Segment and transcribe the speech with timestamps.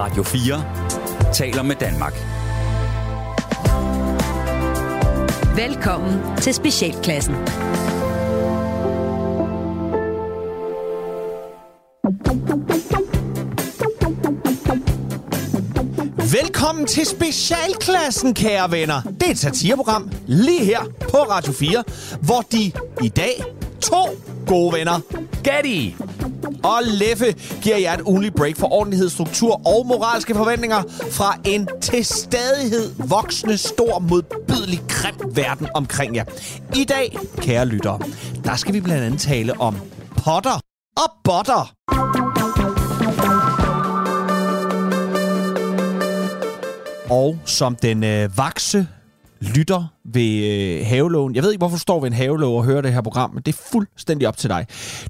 [0.00, 2.14] Radio 4 taler med Danmark.
[5.56, 7.34] Velkommen til Specialklassen.
[16.32, 19.02] Velkommen til Specialklassen, kære venner.
[19.02, 21.84] Det er et satireprogram lige her på Radio 4,
[22.20, 22.72] hvor de
[23.02, 23.44] i dag
[23.80, 24.06] to
[24.46, 25.00] gode venner,
[25.44, 25.96] Gatti
[26.64, 27.32] og Leffe,
[27.62, 32.90] giver jer et ugenligt break for ordentlighed, struktur og moralske forventninger fra en til stadighed
[32.98, 36.24] voksende, stor, modbydelig, grim verden omkring jer.
[36.76, 37.98] I dag, kære lyttere,
[38.44, 39.76] der skal vi blandt andet tale om
[40.16, 40.60] potter
[40.96, 41.72] og botter.
[47.10, 48.86] Og som den øh, vakse
[49.40, 51.34] lytter ved øh, havelågen.
[51.34, 53.42] Jeg ved ikke, hvorfor du står ved en havelåg og hører det her program, men
[53.42, 54.66] det er fuldstændig op til dig.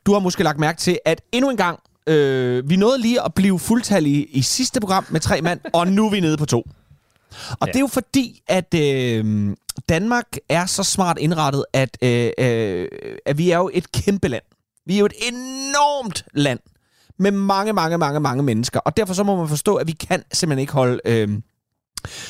[0.06, 3.34] Du har måske lagt mærke til, at endnu en gang, øh, vi nåede lige at
[3.34, 6.64] blive fuldtallige i sidste program med tre mand, og nu er vi nede på to.
[7.50, 7.66] Og ja.
[7.66, 9.56] det er jo fordi, at øh,
[9.88, 12.88] Danmark er så smart indrettet, at, øh, øh,
[13.26, 14.42] at vi er jo et kæmpe land.
[14.86, 16.60] Vi er jo et enormt land
[17.18, 18.80] med mange, mange, mange, mange mennesker.
[18.80, 21.00] Og derfor så må man forstå, at vi kan simpelthen ikke holde...
[21.04, 21.28] Øh,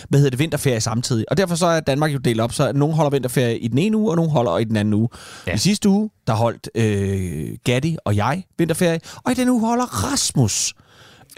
[0.09, 1.25] hvad hedder det, vinterferie samtidig.
[1.31, 3.97] Og derfor så er Danmark jo delt op, så nogen holder vinterferie i den ene
[3.97, 5.09] uge, og nogen holder i den anden uge.
[5.47, 5.55] Ja.
[5.55, 9.85] I sidste uge, der holdt øh, Gatti og jeg vinterferie, og i den uge holder
[9.85, 10.75] Rasmus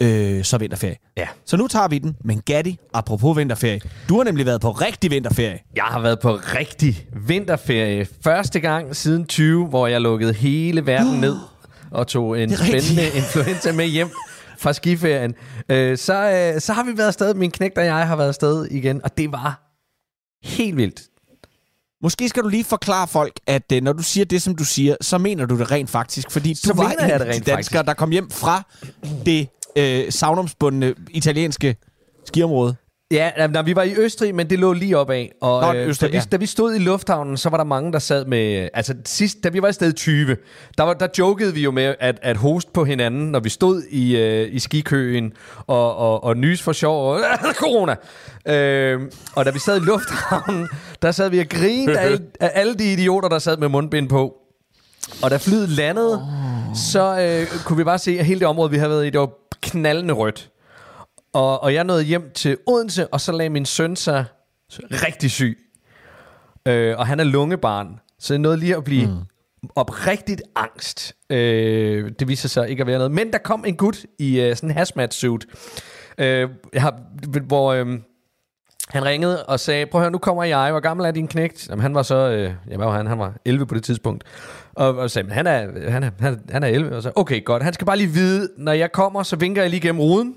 [0.01, 0.97] øh, så vinterferie.
[1.17, 1.27] Ja.
[1.47, 2.17] Så nu tager vi den.
[2.25, 5.59] Men Gatti, apropos vinterferie, du har nemlig været på rigtig vinterferie.
[5.77, 8.07] Jeg har været på rigtig vinterferie.
[8.25, 11.37] Første gang siden 20, hvor jeg lukkede hele verden ned
[11.91, 14.11] og tog en spændende influenza med hjem
[14.63, 15.35] fra skiferien.
[15.69, 16.15] Øh, så,
[16.55, 19.19] øh, så har vi været afsted, min knægt og jeg har været afsted igen, og
[19.19, 19.79] det var
[20.45, 21.03] helt vildt.
[22.03, 24.97] Måske skal du lige forklare folk, at øh, når du siger det, som du siger,
[25.01, 26.31] så mener du det rent faktisk.
[26.31, 27.73] Fordi Så du var en det af rent de danskere, faktisk.
[27.87, 28.63] der kom hjem fra
[29.27, 31.77] det øh, savnomsbundne italienske
[32.27, 32.77] skiområde.
[33.13, 35.27] Ja, nej, vi var i Østrig, men det lå lige opad.
[35.41, 36.25] Og Nå, øh, Østrig, da, vi, ja.
[36.33, 38.69] da vi stod i lufthavnen, så var der mange, der sad med...
[38.75, 40.37] Altså sidst, da vi var i sted 20,
[40.79, 43.83] der, var, der jokede vi jo med at, at hoste på hinanden, når vi stod
[43.91, 45.33] i, øh, i skikøen
[45.67, 47.21] og, og, og nys for sjov og
[47.63, 47.95] corona.
[48.49, 49.01] Øh,
[49.37, 50.69] og da vi sad i lufthavnen,
[51.03, 54.09] der sad vi og grinede af, alle- af alle de idioter, der sad med mundbind
[54.09, 54.35] på.
[55.23, 56.77] Og da flyet landede, oh.
[56.77, 59.21] så øh, kunne vi bare se, at hele det område, vi havde været i, det
[59.21, 59.31] var
[59.63, 60.49] knaldende rødt.
[61.33, 64.25] Og, og jeg nåede hjem til Odense, og så lagde min søn sig
[64.81, 65.59] rigtig syg.
[66.67, 69.69] Øh, og han er lungebarn, så jeg nåede lige at blive mm.
[69.75, 71.15] oprigtigt angst.
[71.31, 73.13] Øh, det viser sig ikke at være noget.
[73.13, 75.47] Men der kom en gut i øh, sådan en hazmat suit,
[76.19, 76.95] øh, jeg har,
[77.47, 77.73] hvor...
[77.73, 77.87] Øh,
[78.89, 80.71] han ringede og sagde, prøv at høre, nu kommer jeg.
[80.71, 81.69] Hvor gammel er din knægt?
[81.69, 83.07] Jamen, han var så, øh, ja, hvad var han?
[83.07, 84.25] Han var 11 på det tidspunkt.
[84.75, 86.97] Og, og sagde, han er, han, er, han, er, han er 11.
[86.97, 87.63] Og så, okay, godt.
[87.63, 90.35] Han skal bare lige vide, når jeg kommer, så vinker jeg lige gennem ruden.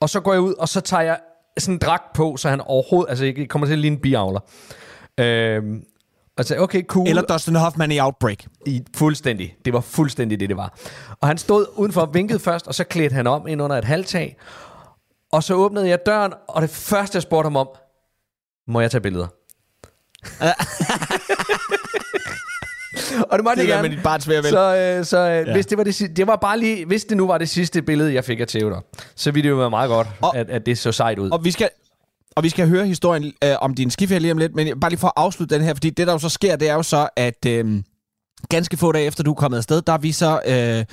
[0.00, 1.18] Og så går jeg ud, og så tager jeg
[1.58, 4.40] sådan en dragt på, så han overhovedet, altså ikke kommer til at ligne en biavler.
[5.20, 5.84] Øhm,
[6.38, 7.08] og så okay, cool.
[7.08, 8.44] Eller Dustin Hoffman i Outbreak.
[8.66, 9.56] I, fuldstændig.
[9.64, 10.78] Det var fuldstændig det, det var.
[11.20, 13.84] Og han stod udenfor og vinkede først, og så klædte han om ind under et
[13.84, 14.36] halvtag.
[15.32, 17.68] Og så åbnede jeg døren, og det første, jeg spurgte ham om,
[18.68, 19.26] må jeg tage billeder?
[23.30, 23.88] og det måtte Det jeg er gerne.
[23.88, 24.42] med dit barns ved.
[24.42, 25.52] Så, øh, så øh, Ja.
[25.52, 28.14] hvis, det var det, det var bare lige, hvis det nu var det sidste billede,
[28.14, 28.84] jeg fik af Theodor,
[29.16, 31.30] så ville det jo være meget godt, Og- at, at det så sejt ud.
[31.30, 31.68] Og vi skal,
[32.36, 35.00] og vi skal høre historien øh, om din skiferie lige om lidt, men bare lige
[35.00, 37.08] for at afslutte den her, fordi det, der jo så sker, det er jo så,
[37.16, 37.82] at øh,
[38.48, 40.40] ganske få dage efter du er kommet afsted, der er vi så...
[40.46, 40.84] Øh,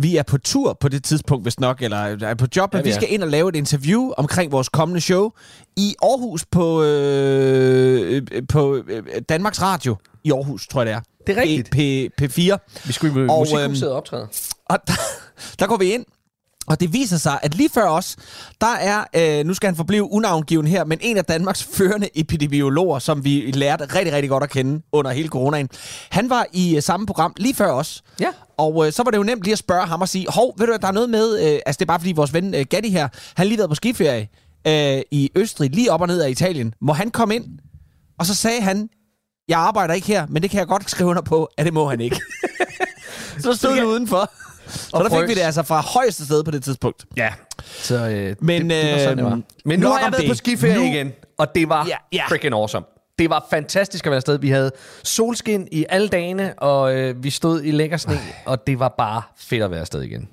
[0.00, 1.96] vi er på tur på det tidspunkt, hvis nok, eller
[2.26, 4.68] er på job, men Ja, vi vi skal ind og lave et interview omkring vores
[4.68, 5.30] kommende show
[5.76, 11.00] i Aarhus på, øh, øh, på øh, Danmarks Radio i Aarhus, tror jeg det er.
[11.26, 11.70] Det er rigtigt.
[11.70, 12.56] P, P4.
[12.86, 14.28] vi skulle i og, musikhuset optræde.
[14.64, 14.92] Og der,
[15.58, 16.04] der går vi ind,
[16.66, 18.16] og det viser sig, at lige før os,
[18.60, 22.98] der er, øh, nu skal han forblive unavngiven her, men en af Danmarks førende epidemiologer,
[22.98, 25.68] som vi lærte rigtig, rigtig godt at kende under hele coronaen.
[26.10, 28.02] Han var i øh, samme program lige før os.
[28.20, 28.28] Ja.
[28.56, 30.66] Og øh, så var det jo nemt lige at spørge ham og sige, hov, ved
[30.66, 32.90] du, der er noget med, øh, altså det er bare fordi vores ven øh, Gatti
[32.90, 34.28] her, han lige været på skiferie
[34.66, 36.74] øh, i Østrig, lige op og ned af Italien.
[36.80, 37.44] Må han komme ind?
[38.18, 38.88] Og så sagde han,
[39.50, 41.88] jeg arbejder ikke her, men det kan jeg godt skrive under på, at det må
[41.90, 42.20] han ikke.
[43.42, 44.30] så stod vi udenfor.
[44.66, 47.04] Så der fik vi det altså fra højeste sted på det tidspunkt.
[47.16, 47.32] Ja.
[47.66, 49.32] Så øh, Men, det, det var sådan, det var.
[49.32, 50.30] øhm, Men nu har jeg været det.
[50.30, 52.24] på skiferie Nu- igen, og det var Ja, ja.
[52.28, 52.86] freaking awesome.
[53.18, 54.38] Det var fantastisk at være afsted.
[54.38, 54.70] Vi havde
[55.02, 59.22] solskin i alle dagene, og øh, vi stod i lækker sne, og det var bare
[59.36, 60.28] fedt at være afsted igen.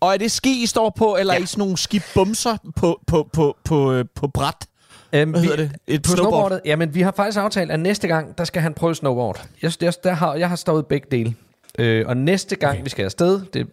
[0.00, 1.38] Og er det ski, I står på, eller ja.
[1.38, 4.66] Er I sådan nogle skibumser på, på, på, på, øh, på bræt?
[5.12, 5.72] Øhm, Hvad hedder det?
[5.86, 6.32] Et på snowboard?
[6.32, 6.60] snowboardet?
[6.64, 9.48] Jamen, vi har faktisk aftalt, at næste gang, der skal han prøve snowboard.
[9.62, 11.34] Jeg, jeg, der har, jeg har stået begge dele.
[11.78, 12.84] Øh, og næste gang, okay.
[12.84, 13.68] vi skal afsted, det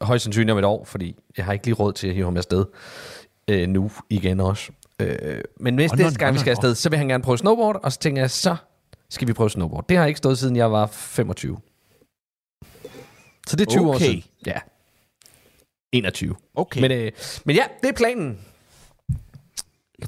[0.00, 2.36] højst sandsynligt om et år, fordi jeg har ikke lige råd til at hive ham
[2.36, 2.64] afsted
[3.48, 4.70] øh, nu igen også.
[4.98, 7.92] Øh, men nå, næste gang, vi skal afsted, så vil han gerne prøve snowboard, og
[7.92, 8.56] så tænker jeg, så
[9.10, 9.88] skal vi prøve snowboard.
[9.88, 11.58] Det har ikke stået, siden jeg var 25.
[13.46, 14.04] Så det er 20 år Okay.
[14.04, 14.24] siden.
[14.46, 14.58] Ja.
[15.92, 16.34] 21.
[16.54, 16.80] Okay.
[16.80, 17.12] Men, øh,
[17.44, 18.38] men ja, det er planen.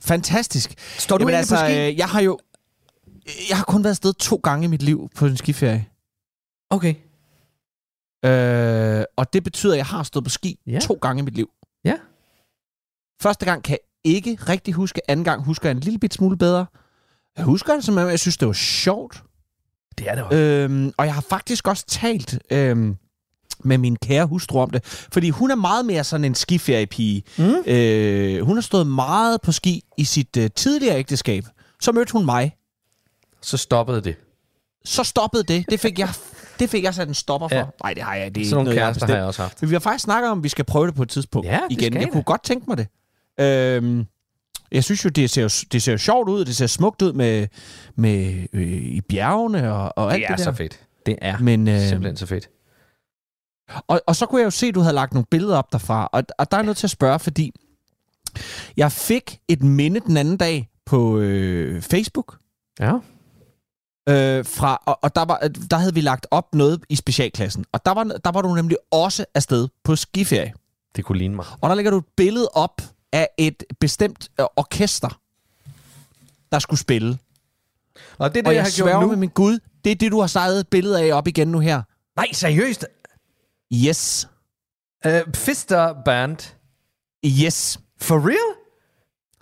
[0.03, 0.75] Fantastisk.
[0.99, 1.89] Står du Jamen, egentlig på ski?
[1.91, 2.39] øh, jeg har jo...
[3.49, 5.87] Jeg har kun været afsted to gange i mit liv på en skiferie.
[6.71, 6.94] Okay.
[8.25, 10.79] Øh, og det betyder, at jeg har stået på ski Ja.
[10.81, 11.50] to gange i mit liv.
[11.85, 11.94] Ja.
[13.23, 15.11] Første gang kan jeg ikke rigtig huske.
[15.11, 16.67] Anden gang husker jeg en lille bit smule bedre.
[17.37, 19.23] Jeg husker det, som om jeg synes, det var sjovt.
[19.99, 20.39] Det er det også.
[20.39, 22.97] Øhm, og jeg har faktisk også talt øhm,
[23.64, 24.85] med min kære hustru om det.
[25.12, 27.23] Fordi hun er meget mere sådan en skiferiepige.
[27.38, 27.55] Mm.
[27.67, 31.44] Øh, hun har stået meget på ski i sit øh, tidligere ægteskab.
[31.81, 32.56] Så mødte hun mig.
[33.43, 34.17] Så stoppede det.
[34.85, 35.64] Så stoppede det.
[35.70, 36.09] Det fik jeg,
[36.59, 37.56] det fik jeg sat en stopper for.
[37.56, 37.64] Ja.
[37.82, 38.35] Nej, det har jeg.
[38.35, 39.62] Det er Sådan nogle noget, jeg har kærester har jeg også haft.
[39.62, 41.61] Men vi har faktisk snakket om, at vi skal prøve det på et tidspunkt Ja,
[41.70, 41.94] det igen.
[41.94, 42.87] Jeg I kunne godt tænke mig det.
[43.41, 44.05] Øhm,
[44.73, 46.44] jeg synes jo, det ser, jo- det ser jo sjovt ud.
[46.44, 47.47] Det ser smukt ud med,
[47.97, 50.44] med øh, i bjergene og, og alt Det det, er der.
[50.44, 50.81] så fedt.
[51.06, 52.49] Det er Men, øh, simpelthen så fedt.
[53.87, 56.09] Og, og så kunne jeg jo se, at du havde lagt nogle billeder op derfra.
[56.12, 57.53] Og, og der er nødt til at spørge, fordi
[58.76, 62.38] jeg fik et minde den anden dag på øh, Facebook.
[62.81, 62.93] Ja.
[64.09, 65.38] Øh, fra, og, og der, var,
[65.70, 67.64] der havde vi lagt op noget i specialklassen.
[67.73, 70.53] Og der var, der var du nemlig også afsted på skiferie.
[70.97, 71.47] Det kunne ligne mig.
[71.61, 72.82] Og der lægger du et billede op
[73.12, 75.20] af et bestemt øh, orkester,
[76.53, 77.19] der skulle spille.
[78.19, 79.08] Og det er det, og jeg, jeg har gjort nu.
[79.08, 81.58] med min Gud, det er det, du har sejlet et billede af op igen nu
[81.58, 81.82] her.
[82.17, 82.87] Nej, seriøst?
[83.75, 84.29] Yes.
[85.07, 86.37] Uh, Fister Band.
[87.27, 87.81] Yes.
[88.01, 88.57] For real?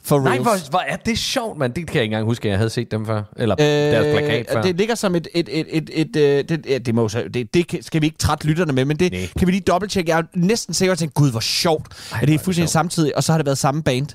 [0.03, 1.75] For Nej, hvor, hvor er det sjovt, mand.
[1.75, 3.23] Det kan jeg ikke engang huske, at jeg havde set dem før.
[3.37, 4.63] Eller øh, deres plakat før.
[4.63, 5.29] Det ligger som et...
[5.35, 8.19] et, et, et, et, et det, ja, det, må, så- det, det skal vi ikke
[8.19, 9.27] trætte lytterne med, men det Nej.
[9.39, 10.11] kan vi lige dobbelttjekke.
[10.11, 12.69] Jeg er næsten sikker på, at gud, hvor sjovt, Ej, at det er det fuldstændig
[12.69, 12.73] sjovt.
[12.73, 14.07] samtidig, og så har det været samme band.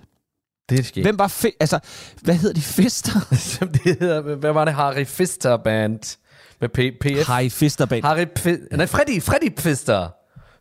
[0.70, 1.06] det er skægt.
[1.06, 1.28] Hvem var...
[1.28, 1.80] Fe- altså,
[2.22, 2.62] hvad hedder de?
[2.62, 3.12] Fister?
[3.84, 4.74] Det hedder, hvad var det?
[4.74, 6.18] Harry Fister Band.
[6.62, 7.28] Med P- PF.
[7.28, 8.04] Harry Fister Band.
[8.04, 10.08] Harry Fi- Nej, Freddy, Freddy Fister.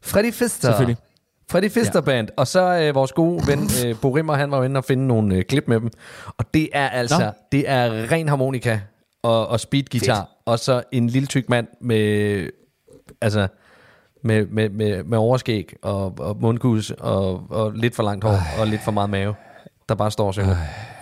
[0.02, 0.68] Freddy Fister.
[0.68, 0.96] Selvfølgelig.
[1.50, 2.00] Freddy Fister ja.
[2.00, 2.28] Band.
[2.36, 5.06] Og så øh, vores gode ven, øh, Bo Rimmer, han var jo inde og finde
[5.06, 5.90] nogle øh, klip med dem.
[6.38, 7.30] Og det er altså, Nå.
[7.52, 8.80] det er ren harmonika
[9.22, 10.14] og, og speedgitar.
[10.16, 10.26] Fedt.
[10.46, 12.48] Og så en lille tyk mand med,
[13.20, 13.48] altså,
[14.22, 18.40] med, med, med, med overskæg og, og mundkus og, og lidt for langt hår Ej.
[18.60, 19.34] og lidt for meget mave,
[19.88, 20.56] der bare står og synger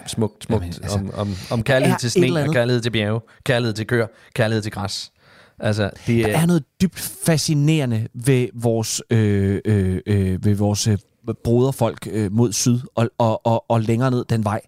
[0.07, 3.75] smukt, smukt Jamen, altså, om, om, om kærlighed til sne og kærlighed til bjerge, kærlighed
[3.75, 5.13] til køer, kærlighed til græs.
[5.59, 10.99] Altså, det Der er noget dybt fascinerende ved vores, øh, øh, øh, ved vores øh,
[11.45, 14.61] broderfolk øh, mod syd og, og, og, og længere ned den vej.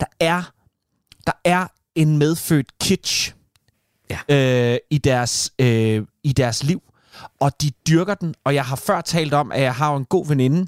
[0.00, 0.52] Der er,
[1.26, 3.34] der er en medfødt kitsch
[4.10, 4.72] Ja.
[4.72, 6.82] øh, i, deres, øh, i deres liv,
[7.40, 8.34] og de dyrker den.
[8.44, 10.66] Og jeg har før talt om, at jeg har en god veninde,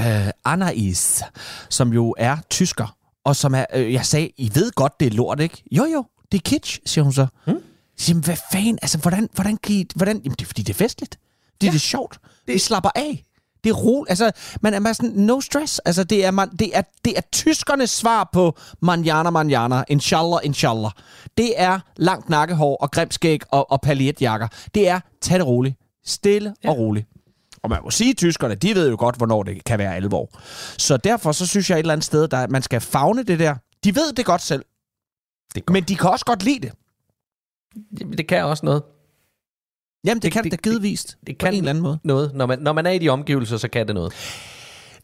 [0.00, 1.22] øh, Anais,
[1.68, 2.96] som jo er tysker,
[3.28, 5.62] og som er, øh, jeg sagde, I ved godt, det er lort, ikke?
[5.72, 7.26] Jo, jo, det er kitsch, siger hun så.
[7.46, 7.62] Hmm?
[7.96, 8.78] Så, Jamen, hvad fanden?
[8.82, 10.16] Altså, hvordan, hvordan kan I, hvordan?
[10.16, 11.18] Jamen, det er fordi, det er festligt.
[11.60, 11.70] Det, ja.
[11.70, 12.18] det er sjovt.
[12.46, 12.54] Det...
[12.54, 13.24] Vi slapper af.
[13.64, 14.10] Det er roligt.
[14.10, 14.30] Altså,
[14.60, 15.78] man er bare sådan, no stress.
[15.78, 20.90] Altså, det er, man, det er, det er tyskernes svar på manjana, manjana, inshallah, inshallah.
[21.36, 24.48] Det er langt nakkehår og grimskæg og, og paljetjakker.
[24.74, 25.76] Det er, tag det roligt.
[26.04, 26.70] Stille ja.
[26.70, 27.06] og roligt.
[27.68, 30.28] Og man må sige, at tyskerne, de ved jo godt, hvornår det kan være alvor.
[30.78, 33.54] Så derfor så synes jeg et eller andet sted, der man skal fagne det der.
[33.84, 34.64] De ved det godt selv,
[35.54, 35.72] det, godt.
[35.72, 36.72] men de kan også godt lide det.
[38.00, 38.82] Jamen, det kan også noget.
[40.04, 41.16] Jamen, det, Det- det kan det- det, givetvis.
[41.26, 41.98] det på kan- en eller anden måde.
[42.04, 42.34] noget.
[42.34, 44.12] Når man, når man er i de omgivelser, så kan det noget.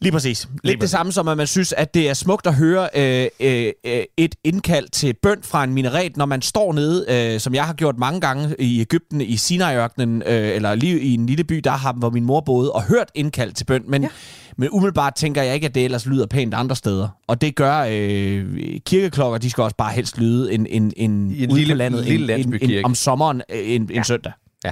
[0.01, 0.47] Lige præcis.
[0.51, 0.79] Lidt præcis.
[0.79, 4.03] det samme som, at man synes, at det er smukt at høre øh, øh, øh,
[4.17, 7.73] et indkald til bøn fra en minaret, når man står nede, øh, som jeg har
[7.73, 11.71] gjort mange gange i Ægypten, i Sinai-ørkenen, øh, eller lige i en lille by, der
[11.71, 13.83] har hvor min mor boede, og hørt indkald til bøn.
[13.87, 14.09] Men, ja.
[14.57, 17.07] men umiddelbart tænker jeg ikke, at det ellers lyder pænt andre steder.
[17.27, 21.43] Og det gør øh, kirkeklokker, de skal også bare helst lyde en, en, en, I
[21.43, 24.03] en ude lille- på landet lille en, en, en, om sommeren øh, en, en Ja.
[24.03, 24.31] søndag.
[24.65, 24.71] Ja.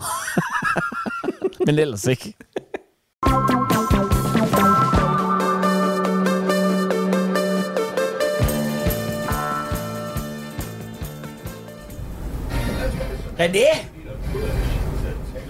[1.66, 2.34] men ellers ikke.
[13.42, 13.66] René?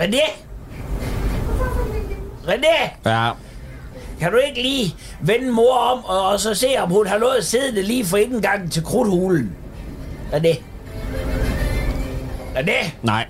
[0.01, 0.23] René?
[2.47, 2.91] René?
[3.07, 3.31] Ja.
[4.21, 7.45] Kan du ikke lige vende mor om, og, og så se, om hun har noget
[7.45, 9.57] siddende lige for indgangen til krudthulen?
[10.33, 10.57] René?
[12.57, 12.91] René?
[13.03, 13.27] Nej.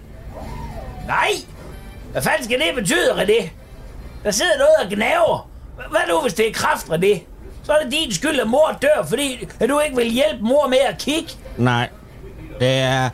[1.07, 1.31] Nej!
[2.12, 3.49] Hvad fanden skal det betyde, René?
[4.25, 5.50] Der sidder noget og gnaver.
[5.90, 7.21] Hvad nu, hvis det er kraft, René?
[7.62, 10.69] Så er det din skyld, at mor dør, fordi at du ikke vil hjælpe mor
[10.69, 11.31] med at kigge.
[11.57, 11.88] Nej.
[12.61, 13.11] Det er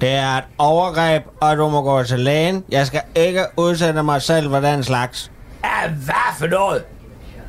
[0.00, 2.64] Det er et overgreb, og du må gå til lægen.
[2.70, 5.30] Jeg skal ikke udsætte mig selv for den slags.
[5.64, 6.82] Ja, hvad for noget?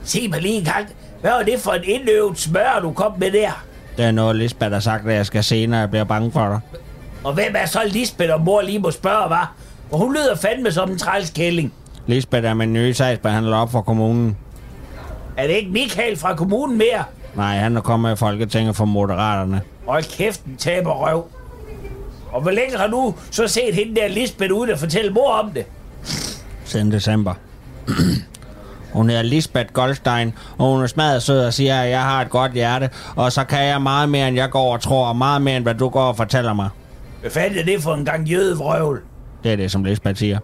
[0.03, 0.87] Sig mig lige en gang.
[1.21, 3.63] Hvad var det for en indøvet smør, du kom med der?
[3.97, 6.47] Det er noget, Lisbeth har sagt, at jeg skal se, når jeg bliver bange for
[6.47, 6.59] dig.
[7.23, 9.53] Og hvem er så Lisbeth, og mor lige må spørge, var?
[9.91, 11.73] Og hun lyder fandme som en trælskælling.
[12.07, 14.37] Lisbeth er min nye sagsbehandler op for kommunen.
[15.37, 17.03] Er det ikke Michael fra kommunen mere?
[17.35, 19.61] Nej, han er kommet i Folketinget for Moderaterne.
[19.87, 21.25] Hold kæft, en taber røv.
[22.35, 25.51] Og hvor længe har du så set hende der Lisbeth ude og fortælle mor om
[25.51, 25.65] det?
[26.65, 27.33] Siden december.
[28.93, 32.29] Hun hedder Lisbeth Goldstein, og hun er smadret sød og siger, at jeg har et
[32.29, 35.41] godt hjerte, og så kan jeg meget mere, end jeg går og tror, og meget
[35.41, 36.69] mere, end hvad du går og fortæller mig.
[37.21, 39.01] Hvad fanden er det for en gang jødevrøvl?
[39.43, 40.39] Det er det, som Lisbeth siger.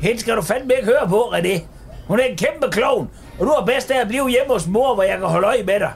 [0.00, 1.60] Hende skal du fandme ikke høre på, René.
[2.06, 4.94] Hun er en kæmpe klovn, og du er bedst af at blive hjemme hos mor,
[4.94, 5.92] hvor jeg kan holde øje med dig.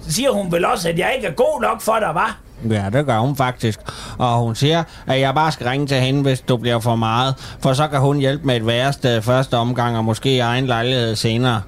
[0.00, 2.38] Så siger hun vel også, at jeg ikke er god nok for dig, var?
[2.70, 3.80] Ja, det gør hun faktisk.
[4.18, 7.56] Og hun siger, at jeg bare skal ringe til hende, hvis du bliver for meget.
[7.60, 11.16] For så kan hun hjælpe med et værste første omgang, og måske i egen lejlighed
[11.16, 11.62] senere.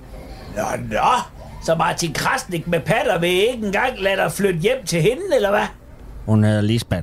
[0.57, 1.11] Nå, nå.
[1.65, 5.51] Så Martin Krasnik med patter vil ikke engang lade dig flytte hjem til hende, eller
[5.51, 5.67] hvad?
[6.27, 7.03] Hun hedder Lisbeth.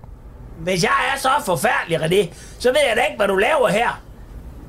[0.59, 4.01] Hvis jeg er så forfærdelig, René, så ved jeg da ikke, hvad du laver her.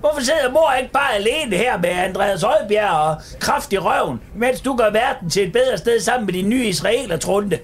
[0.00, 4.60] Hvorfor sidder mor ikke bare alene her med Andreas Højbjerg og kraft i røven, mens
[4.60, 7.58] du gør verden til et bedre sted sammen med din nye israeler-trunde?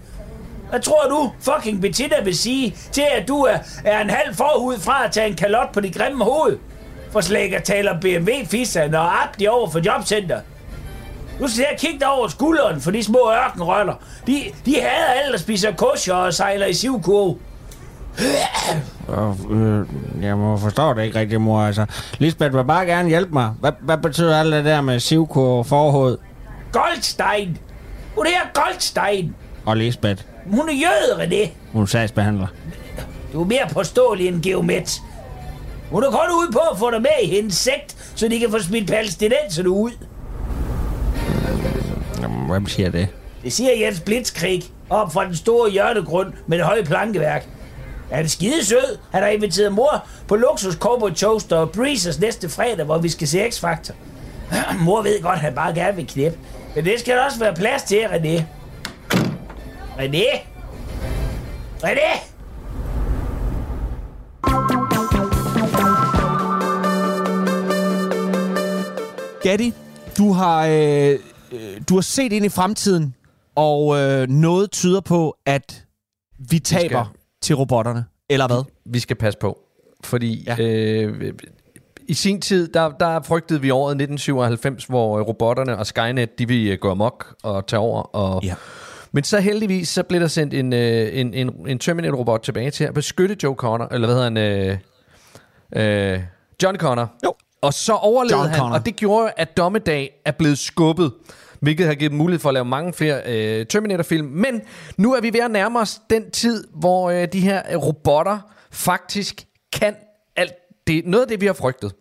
[0.70, 4.78] Hvad tror du, fucking Bettina vil sige til, at du er, er en halv forhud
[4.78, 6.58] fra at tage en kalot på dit grimme hoved?
[7.10, 10.40] For slækker taler BMW-fisserne og Abdi over for jobcenter.
[11.40, 13.94] Nu skal jeg kigge dig over skulderen for de små ørkenrøller.
[14.26, 17.38] De, de hader alle, der spiser kosher og sejler i sivkurve.
[19.08, 19.86] Og, øh,
[20.22, 21.60] jeg må forstå det ikke rigtigt, mor.
[21.60, 21.86] Altså,
[22.18, 23.52] Lisbeth vil bare gerne hjælpe mig.
[23.60, 26.18] Hvad, hvad betyder alt det der med sivkur forhoved
[26.72, 27.58] Goldstein!
[28.16, 29.34] Hun er Goldstein!
[29.66, 30.24] og Lisbeth?
[30.50, 31.48] Hun er jøde, René.
[31.72, 32.46] Hun er sagsbehandler.
[33.32, 35.02] Du er mere påståelig end geomet.
[35.90, 38.50] Hun er kun ude på at få dig med i hendes sekt, så de kan
[38.50, 39.90] få smidt palæstinenserne ud.
[42.22, 43.08] Jamen, Hvem siger det?
[43.42, 47.46] Det siger Jens Blitzkrig op fra den store hjørnegrund med det høje plankeværk.
[48.12, 48.98] Han er skide sød.
[49.12, 53.28] Han har inviteret mor på luksus cowboy toaster og breezers næste fredag, hvor vi skal
[53.28, 53.92] se X-Factor.
[54.84, 56.38] mor ved godt, at han bare gerne vil knæppe.
[56.74, 58.42] Men det skal der også være plads til, René.
[59.98, 60.26] René?
[61.82, 62.10] René?
[69.42, 69.72] Gatti,
[70.18, 71.18] du har, øh,
[71.52, 73.14] øh, du har set ind i fremtiden,
[73.54, 75.84] og øh, noget tyder på, at
[76.50, 78.04] vi taber til robotterne.
[78.30, 78.64] Eller hvad?
[78.84, 79.58] Vi skal passe på,
[80.04, 80.54] fordi Ja.
[80.58, 80.64] ja.
[81.02, 81.32] øh,
[82.08, 86.48] i sin tid, der, der frygtede vi året 1997, hvor øh, robotterne og Skynet, de
[86.48, 88.02] ville øh, gå amok og tage over.
[88.02, 88.54] Og, Ja.
[89.14, 92.84] Men så heldigvis, så blev der sendt en, øh, en, en, en Terminator-robot tilbage til
[92.84, 94.78] at beskytte Joe Connor, eller hvad hedder han?
[95.76, 96.20] Øh, øh,
[96.62, 97.12] John Connor.
[97.24, 97.34] Jo.
[97.62, 98.76] Og så overlevede John han, Connor.
[98.78, 101.12] og det gjorde, at Dommedag er blevet skubbet,
[101.60, 104.26] hvilket har givet dem mulighed for at lave mange flere øh, Terminator-film.
[104.26, 104.60] Men
[104.96, 108.38] nu er vi ved at nærme os den tid, hvor øh, de her øh, robotter
[108.70, 109.94] faktisk kan
[110.36, 110.52] alt
[110.86, 111.06] det.
[111.06, 111.92] Noget af det, vi har frygtet,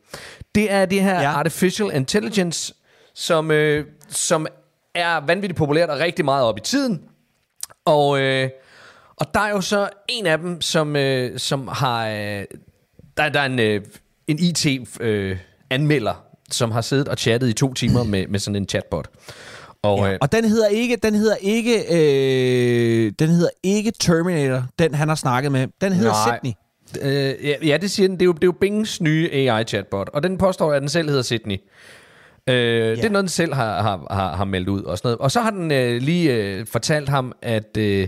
[0.56, 1.22] det er det her Ja.
[1.22, 1.30] ja.
[1.30, 2.74] artificial intelligence,
[3.16, 4.48] som, øh, som
[4.96, 7.02] er vanvittigt populært og rigtig meget op i tiden.
[7.86, 8.50] Og, øh,
[9.16, 12.08] og der er jo så en af dem, som, øh, som har...
[12.08, 12.44] Øh,
[13.18, 13.82] der, der er en, øh,
[14.28, 19.08] en IT-anmelder, som har siddet og chattet i to timer med, med sådan en chatbot.
[19.82, 20.12] Og, Ja.
[20.12, 25.08] øh, Og den hedder ikke, den hedder ikke, øh, den hedder ikke Terminator, den han
[25.08, 25.68] har snakket med.
[25.82, 26.38] Den hedder Nej.
[26.40, 26.54] Sydney.
[27.02, 28.16] Øh, ja, ja, det siger den.
[28.18, 31.08] Det er, jo, det er jo Bings nye AI-chatbot, og den påstår, at den selv
[31.10, 31.58] hedder Sydney.
[32.50, 32.92] Øh, ja.
[32.96, 35.18] Det er noget, den selv har, har, har, har meldt ud og sådan noget.
[35.20, 38.08] Og så har den øh, lige øh, fortalt ham, at øh,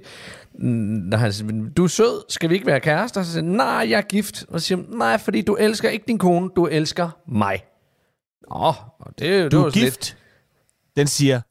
[0.54, 3.24] når han siger, du er sød, skal vi ikke være kærester?
[3.24, 4.46] Så siger nej, jeg er gift.
[4.50, 7.64] Og så siger nej, fordi du elsker ikke din kone, du elsker mig.
[8.50, 10.18] Nå, og det, Du er så lidt- gift.
[10.98, 11.42] Den siger,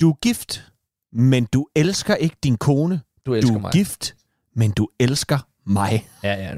[0.00, 0.64] du er gift,
[1.12, 3.00] men du elsker ikke din kone.
[3.26, 3.72] Du elsker du er mig.
[3.72, 4.14] gift,
[4.56, 6.08] men du elsker mig.
[6.22, 6.54] Ja, ja.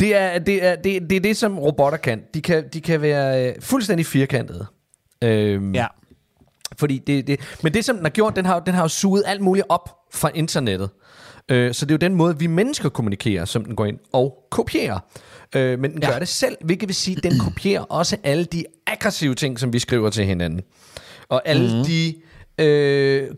[0.00, 2.22] Det er det, er, det, det, er det som robotter kan.
[2.34, 4.66] De kan, de kan være øh, fuldstændig firkantede.
[5.24, 5.86] Øhm, Ja.
[6.78, 9.22] Fordi det, det, men det, som den har gjort, den har, den har jo suget
[9.26, 10.90] alt muligt op fra internettet.
[11.48, 14.46] Øh, så det er jo den måde, vi mennesker kommunikerer, som den går ind og
[14.50, 14.98] kopierer.
[15.56, 16.10] Øh, men den Ja.
[16.10, 19.72] gør det selv, hvilket vil sige, at den kopierer også alle de aggressive ting, som
[19.72, 20.60] vi skriver til hinanden.
[21.28, 21.84] Og alle mm-hmm.
[21.84, 22.14] de
[22.64, 23.28] øh,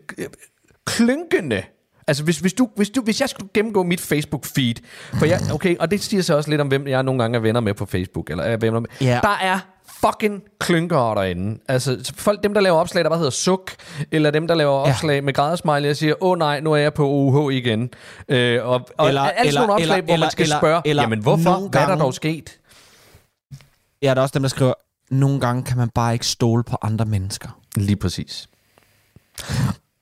[0.85, 1.63] klynkende
[2.07, 4.73] Altså, hvis, hvis, du, hvis, du, hvis jeg skulle gennemgå mit Facebook-feed,
[5.19, 7.41] for jeg, okay, og det siger så også lidt om, hvem jeg nogle gange er
[7.41, 9.19] venner med på Facebook, eller er venner med, Ja.
[9.23, 9.59] der er
[10.05, 11.59] fucking klynker derinde.
[11.67, 13.71] Altså, folk, dem der laver opslag, der bare hedder suk,
[14.11, 16.93] eller dem der laver opslag med grædesmiley og siger, åh oh, nej, nu er jeg
[16.93, 17.89] på UH igen.
[18.29, 20.57] Øh, og og Eller- eller, alle eller- nogle opslag, eller- hvor man eller- skal eller-
[20.57, 21.43] spørge, eller jamen hvorfor?
[21.51, 22.57] nogle Hvad er der gange- dog sket?
[24.01, 24.73] Ja, der er også dem, der skriver,
[25.11, 27.49] nogle gange kan man bare ikke stole på andre mennesker.
[27.75, 28.47] Lige præcis.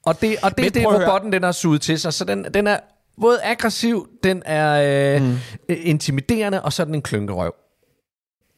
[0.06, 2.14] Og det, og det er det, robotten den har suget til sig.
[2.14, 2.80] Så den, den er
[3.22, 5.38] både aggressiv, den er øh, mm.
[5.70, 7.54] intimiderende, og så er den en klynkerøv.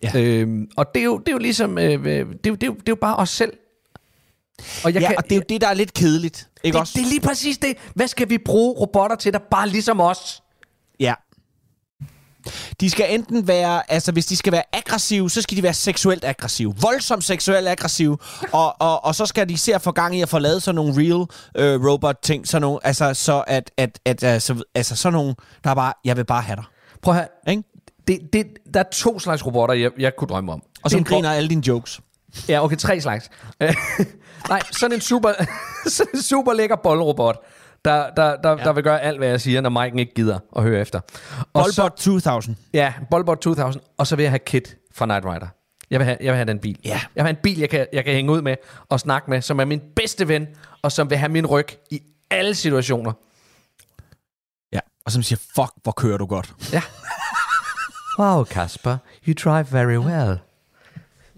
[0.03, 0.19] Ja.
[0.19, 2.63] Øhm, og det er, jo, det er jo ligesom, øh, øh, det, er jo, det,
[2.63, 3.53] er jo, det er jo bare os selv.
[4.83, 6.50] Og jeg Ja, kan, og det er jo det, der er lidt kedeligt.
[6.63, 6.93] Ikke det, også?
[6.95, 7.77] det er lige præcis det.
[7.95, 10.43] Hvad skal vi bruge robotter til, der bare ligesom os?
[11.00, 11.13] Ja.
[12.79, 16.25] De skal enten være, altså hvis de skal være aggressive, så skal de være seksuelt
[16.25, 16.75] aggressive.
[16.81, 18.17] Voldsomt seksuelt aggressive.
[18.51, 20.75] Og, og, og så skal de se at få gang i at få lavet sådan
[20.75, 22.48] nogle real øh, robot ting.
[22.48, 26.17] Sådan nogle, altså, så at, at, at altså, altså sådan nogle, der er bare, jeg
[26.17, 26.65] vil bare have dig.
[27.01, 27.25] Prøv her.
[27.48, 27.63] Ikke?
[28.07, 30.62] Det, det, der er to slags robotter, jeg, jeg kunne drømme om.
[30.83, 32.01] Og en griner alle dine jokes.
[32.50, 33.29] Ja, okay, tre slags.
[34.50, 35.33] Nej, sådan en super,
[35.88, 37.45] sådan en super lækker boldrobot,
[37.85, 38.55] der, der, der, ja.
[38.55, 41.00] der vil gøre alt, hvad jeg siger, når Mike ikke gider at høre efter.
[41.53, 42.55] Og så, Bolbot 2000.
[42.73, 45.47] ja, Boldbot 2000, og så vil jeg have Kit fra Knight Rider.
[45.91, 46.79] Jeg vil have, jeg vil have den bil.
[46.85, 46.89] Ja.
[46.89, 48.55] Jeg vil have en bil, jeg kan, jeg kan hænge ud med
[48.89, 50.47] og snakke med, som er min bedste ven,
[50.81, 53.11] og som vil have min ryg i alle situationer.
[54.73, 54.79] Ja.
[55.05, 56.53] Og som siger, fuck, hvor kører du godt.
[56.73, 56.81] Ja.
[58.19, 58.97] Wow, Kasper,
[59.27, 60.38] you drive very well.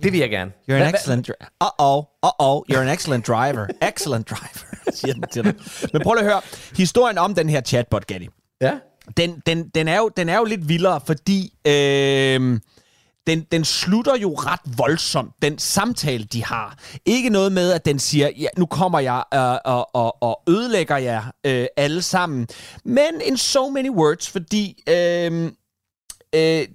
[0.04, 0.52] Det vil jeg gerne.
[0.72, 1.50] You're an excellent driver.
[1.64, 3.68] Uh-oh, uh-oh, you're an excellent driver.
[3.92, 4.66] Excellent driver,
[4.98, 5.56] siger den til dig.
[5.94, 6.42] Men prøv at høre.
[6.78, 8.30] Historien om den her chatbot, Gatti.
[8.62, 8.74] Ja.
[9.18, 12.60] Den, den, den, er jo, den er jo lidt vildere, fordi øh,
[13.28, 16.78] den, den slutter jo ret voldsomt, den samtale, de har.
[17.06, 20.98] Ikke noget med, at den siger, ja, nu kommer jeg øh, og, og, og ødelægger
[20.98, 22.48] jer øh, alle sammen.
[22.86, 25.52] Men in so many words, fordi øh,
[26.36, 26.68] øh,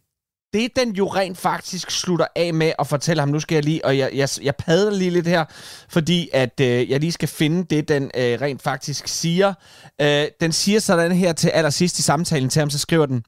[0.52, 3.84] det den jo rent faktisk slutter af med at fortælle ham, nu skal jeg lige,
[3.84, 5.44] og jeg, jeg, jeg padler lige lidt her,
[5.88, 9.54] fordi at øh, jeg lige skal finde det, den øh, rent faktisk siger.
[10.00, 13.22] Øh, den siger sådan her til allersidst i samtalen til ham, så skriver den,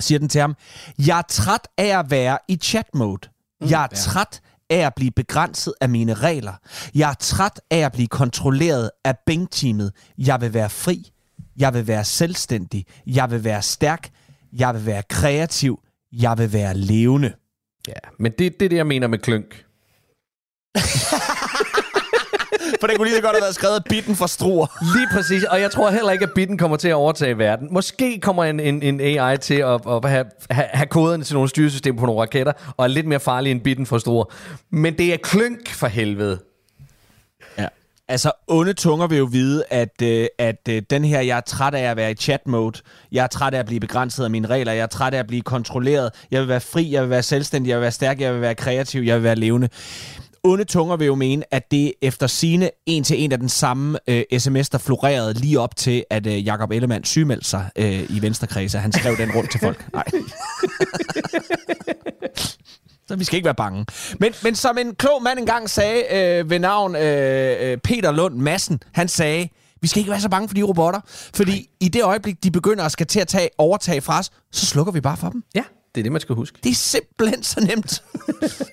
[0.00, 0.54] siger den til ham,
[0.98, 3.28] jeg er træt af at være i chat mode.
[3.60, 4.40] Jeg er træt
[4.70, 6.54] af at blive begrænset af mine regler.
[6.94, 9.92] Jeg er træt af at blive kontrolleret af Bing-teamet.
[10.18, 11.10] Jeg vil være fri.
[11.56, 12.86] Jeg vil være selvstændig.
[13.06, 14.08] Jeg vil være stærk.
[14.52, 15.80] Jeg vil være kreativ.
[16.12, 17.32] Jeg vil være levende.
[17.88, 19.64] Ja, men det, det er det, jeg mener med klønk.
[22.80, 24.66] For det kunne lige så godt have været skrevet bitten for struer.
[24.96, 27.68] Lige præcis, og jeg tror heller ikke, at bitten kommer til at overtage verden.
[27.70, 31.48] Måske kommer en, en, en AI til at, at have, have, have koderne til nogle
[31.48, 34.26] styresystemer på nogle raketter, og er lidt mere farlig end bitten for store.
[34.70, 36.38] Men det er klønk for helvede.
[38.10, 41.74] Altså, onde tunger vil jo vide, at, øh, at øh, den her, jeg er træt
[41.74, 42.78] af at være i chat mode.
[43.12, 44.72] Jeg er træt af at blive begrænset af mine regler.
[44.72, 46.10] Jeg er træt af at blive kontrolleret.
[46.30, 48.54] Jeg vil være fri, jeg vil være selvstændig, jeg vil være stærk, jeg vil være
[48.54, 49.68] kreativ, jeg vil være levende.
[50.44, 53.98] Onde tunger vil jo mene, at det efter sine en til en af den samme
[54.08, 58.22] øh, sms, der florerede lige op til, at øh, Jakob Ellemann sygemeldte sig øh, i
[58.22, 58.78] Venstrekredse.
[58.78, 59.84] Han skrev den rundt til folk.
[59.92, 60.04] Nej.
[63.10, 63.86] Så vi skal ikke være bange.
[64.20, 66.02] Men, men som en klog mand engang sagde
[66.40, 69.48] øh, ved navn øh, øh, Peter Lund Madsen, han sagde,
[69.80, 71.00] vi skal ikke være så bange for de robotter,
[71.34, 74.66] fordi i det øjeblik, de begynder at skal til at tage, overtage fra os, så
[74.66, 75.42] slukker vi bare for dem.
[75.54, 75.62] Ja,
[75.94, 76.58] det er det, man skal huske.
[76.64, 78.02] Det er simpelthen så nemt.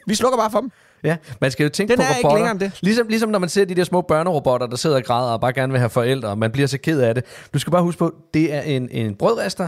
[0.08, 0.72] vi slukker bare for dem.
[1.04, 2.38] Ja, man skal jo tænke Den på er ikke robotter.
[2.38, 2.72] længere end det.
[2.82, 5.54] Ligesom, ligesom når man ser de der små børnerobotter, der sidder og græder og bare
[5.54, 7.24] gerne vil have forældre, og man bliver så ked af det.
[7.54, 9.68] Du skal bare huske på, det er en, en brødrester.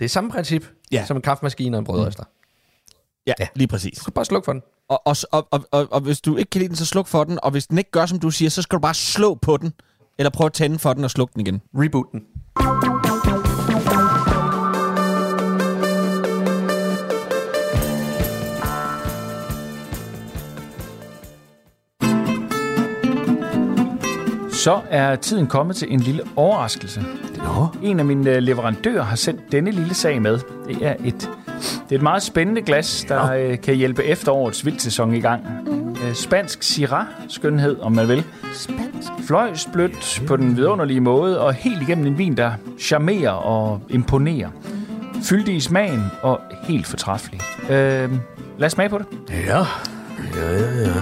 [0.00, 1.04] Det er samme princip Ja.
[1.06, 2.24] som en kaffemaskine og en brødrester.
[3.26, 3.46] Ja, ja.
[3.54, 3.98] lige præcis.
[3.98, 4.62] Du skal bare slukke for den.
[4.88, 7.24] Og, og, og, og, og, og hvis du ikke kan lide den, så sluk for
[7.24, 7.38] den.
[7.42, 9.72] Og hvis den ikke gør, som du siger, så skal du bare slå på den.
[10.18, 11.62] Eller prøve at tænde for den og slukke den igen.
[11.74, 12.20] Reboot den.
[24.52, 27.04] Så er tiden kommet til en lille overraskelse.
[27.36, 27.66] Nå.
[27.82, 30.40] En af mine øh, leverandører har sendt denne lille sag med.
[30.68, 31.30] Det er et,
[31.60, 35.44] det er et meget spændende glas, der øh, kan hjælpe efterårets vildsæson i gang.
[36.06, 38.24] Øh, Spansk Syrah, skønhed om man vil.
[38.52, 39.08] Spansk?
[39.26, 44.50] Fløjsblødt på den vidunderlige måde, og helt igennem en vin, der charmerer og imponerer.
[45.22, 47.40] Fyldig i smagen og helt fortræffelig.
[47.70, 48.10] Øh,
[48.58, 49.06] lad os smage på det.
[49.30, 49.58] Ja.
[50.36, 50.92] Ja, ja, ja.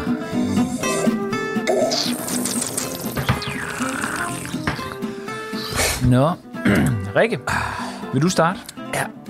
[6.11, 6.31] Nå,
[7.17, 7.38] Rikke,
[8.12, 8.59] vil du starte?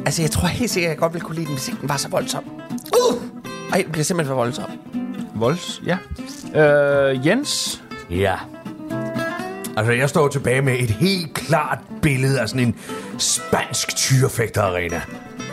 [0.06, 1.88] Altså jeg tror helt sikkert, at jeg godt ville kunne lide den, hvis ikke den
[1.88, 2.44] var så voldsom.
[3.10, 3.22] Uh!
[3.72, 4.70] Ej, den bliver simpelthen for voldsom.
[5.34, 5.98] Vols, ja.
[6.60, 8.34] Øh, Jens, Ja.
[9.76, 12.76] Altså, jeg står tilbage med et helt klart billede af sådan en
[13.18, 15.02] spansk tyrefægterarena.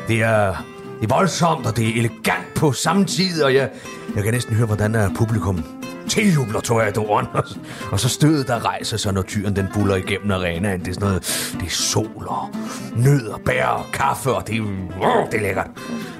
[0.08, 0.66] Det er,
[1.02, 3.70] det er voldsomt, og det er elegant på samme tid, og jeg,
[4.16, 5.64] Jeg kan næsten høre, hvordan der er publikum
[6.10, 7.44] tiljubler Toreadoren, og,
[7.92, 10.80] og så stødet der rejser sig, når tyren den buller igennem arenaen.
[10.80, 12.50] Det er sådan noget, det er sol og
[12.96, 15.68] nødder, bær og kaffe, og det er, det er lækkert.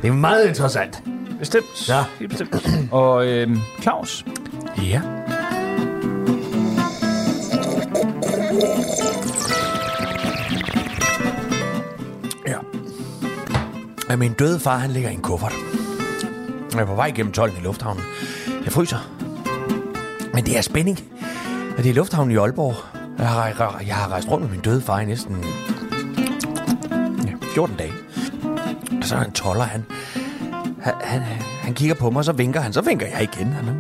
[0.02, 1.04] Det er meget interessant.
[1.40, 1.90] Bestemt.
[1.90, 2.04] Ja.
[2.20, 2.56] Helt bestemt.
[2.92, 4.26] Og øh, Claus,
[4.84, 5.02] Ja.
[12.48, 12.58] Ja.
[14.10, 15.54] Ja, Min døde far, han ligger i en kuffert.
[16.74, 18.04] Jeg er på vej igennem tolden i lufthavnen.
[18.66, 19.19] Jeg fryser.
[20.40, 21.00] Men det er spænding.
[21.72, 22.76] Og det er i lufthavnen i Aalborg.
[23.18, 25.46] Jeg har, jeg har rejst rundt med min døde far i næsten
[27.26, 27.92] ja, 14 dage.
[29.02, 29.86] Og så er han toller, han,
[30.82, 31.22] han, han,
[31.62, 32.74] han kigger på mig, og så vinker han.
[32.74, 33.48] Så vinker jeg igen.
[33.48, 33.72] Han, nu,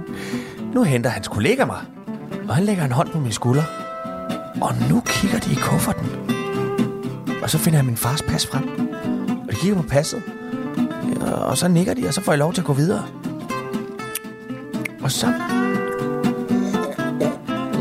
[0.73, 1.81] nu henter hans kollega mig.
[2.49, 3.63] Og han lægger en hånd på min skulder.
[4.61, 6.09] Og nu kigger de i kufferten.
[7.43, 8.69] Og så finder jeg min fars pas frem.
[9.47, 10.21] Og de kigger på passet.
[11.21, 13.03] Ja, Og så nikker de, og så får jeg lov til at gå videre.
[15.01, 15.33] Og så...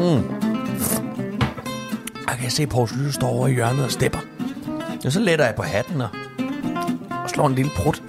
[0.08, 0.24] Mm.
[2.28, 4.18] Jeg kan se, at Poul Slytter står over i hjørnet og stepper.
[5.04, 6.08] Og så letter jeg på hatten og,
[7.10, 8.02] og slår en lille prut.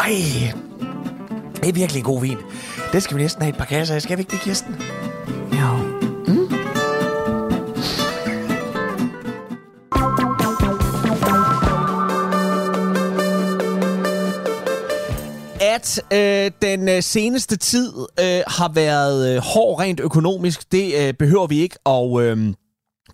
[0.00, 0.14] Ej,
[1.54, 2.38] det er virkelig en god vin.
[2.92, 4.02] Det skal vi næsten have et par kasser af.
[4.02, 4.76] Skal vi ikke det, Kirsten?
[5.52, 5.98] Jo.
[15.60, 16.27] At øh,
[16.98, 21.78] øh, seneste tid øh, har været øh, hård rent økonomisk, det øh, behøver vi ikke
[21.86, 22.54] at øh,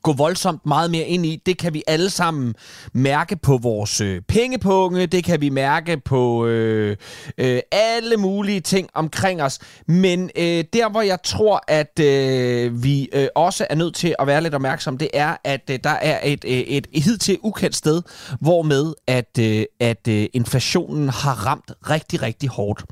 [0.05, 1.43] gå voldsomt meget mere ind i.
[1.47, 2.55] Det kan vi alle sammen
[2.93, 6.97] mærke på vores øh, pengepunge, det kan vi mærke på øh,
[7.38, 9.59] øh, alle mulige ting omkring os.
[9.88, 14.27] Men øh, der, hvor jeg tror, at øh, vi øh, også er nødt til at
[14.27, 18.03] være lidt opmærksom, det er, at øh, der er et, øh, et, hidtil ukendt sted,
[18.40, 22.85] hvor med at, øh, at øh, inflationen har ramt rigtig, rigtig hårdt.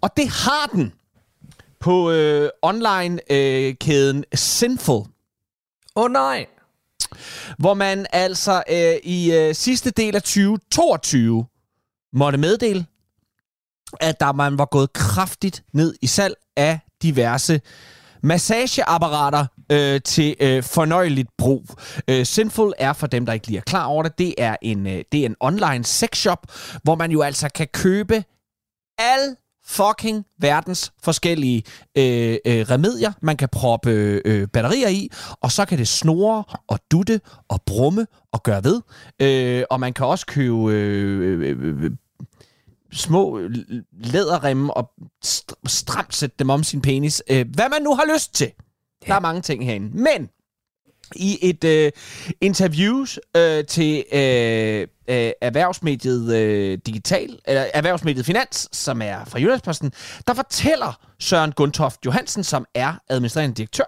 [0.00, 0.92] Og det har den
[1.80, 5.04] på øh, online-kæden øh, Sinful
[5.98, 6.46] Åh oh, nej.
[7.58, 11.46] hvor man altså øh, i øh, sidste del af 2022
[12.12, 12.86] måtte meddele,
[14.00, 17.60] at der man var gået kraftigt ned i salg af diverse
[18.22, 21.64] massageapparater øh, til øh, fornøjeligt brug.
[22.08, 24.86] Øh, Sinful er for dem, der ikke lige er klar over det, det er en,
[24.86, 26.46] øh, det er en online sexshop,
[26.82, 28.24] hvor man jo altså kan købe
[28.98, 29.36] al
[29.68, 31.62] fucking verdens forskellige
[31.98, 36.44] øh, øh, remedier, man kan proppe øh, øh, batterier i, og så kan det snore
[36.68, 38.80] og dutte og brumme og gøre ved.
[39.22, 41.90] Øh, og man kan også købe øh, øh, øh,
[42.92, 43.40] små
[44.00, 44.90] læderremme og
[45.26, 47.22] st- stramt sætte dem om sin penis.
[47.30, 48.50] Øh, hvad man nu har lyst til.
[49.06, 49.98] Der er mange ting herinde.
[49.98, 50.28] Men
[51.16, 51.92] i et øh,
[52.40, 59.92] interview øh, til øh, øh, erhvervsmediet øh, Digital, eller erhvervsmediet Finans, som er fra Jyllandsposten,
[60.26, 63.84] der fortæller Søren Guntoft Johansen, som er administrerende direktør,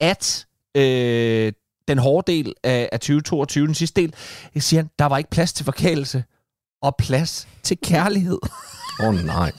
[0.00, 1.52] at øh,
[1.88, 4.14] den hårde del af, af 2022, den sidste del,
[4.58, 6.24] siger han, der var ikke plads til forkælelse
[6.82, 8.38] og plads til kærlighed.
[9.00, 9.52] Åh oh, nej.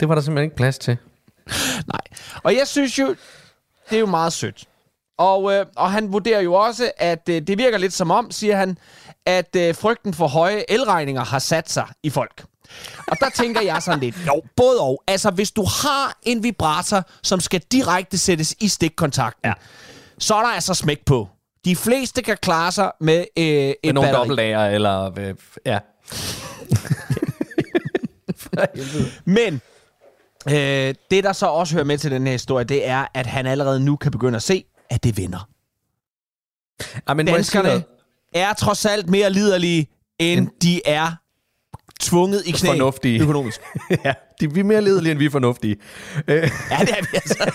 [0.00, 0.96] Det var der simpelthen ikke plads til.
[1.86, 2.00] Nej.
[2.42, 3.08] Og jeg synes jo,
[3.90, 4.68] det er jo meget sødt.
[5.18, 8.56] Og, øh, og han vurderer jo også, at øh, det virker lidt som om, siger
[8.56, 8.78] han,
[9.26, 12.44] at øh, frygten for høje elregninger har sat sig i folk.
[13.08, 15.02] Og der tænker jeg sådan lidt, jo, både og.
[15.06, 19.52] Altså, hvis du har en vibrator, som skal direkte sættes i stikkontakten, ja.
[20.18, 21.28] så er der altså smæk på.
[21.64, 24.20] De fleste kan klare sig med øh, et Med nogle batteri.
[24.20, 25.18] dobbeltlager, eller...
[25.18, 25.34] Øh,
[25.66, 25.78] ja.
[29.24, 29.60] Men
[30.48, 33.46] øh, det, der så også hører med til den her historie, det er, at han
[33.46, 35.48] allerede nu kan begynde at se, at det vinder.
[37.08, 37.82] ja men Danskerne
[38.34, 39.86] er trods alt mere liderlige,
[40.18, 41.12] end de er
[42.00, 43.22] tvunget i knæ Fornuftige.
[43.22, 43.60] økonomisk.
[44.04, 45.76] ja, de, vi er mere ledelige, end vi er fornuftige.
[46.28, 47.50] Ja, det er vi altså.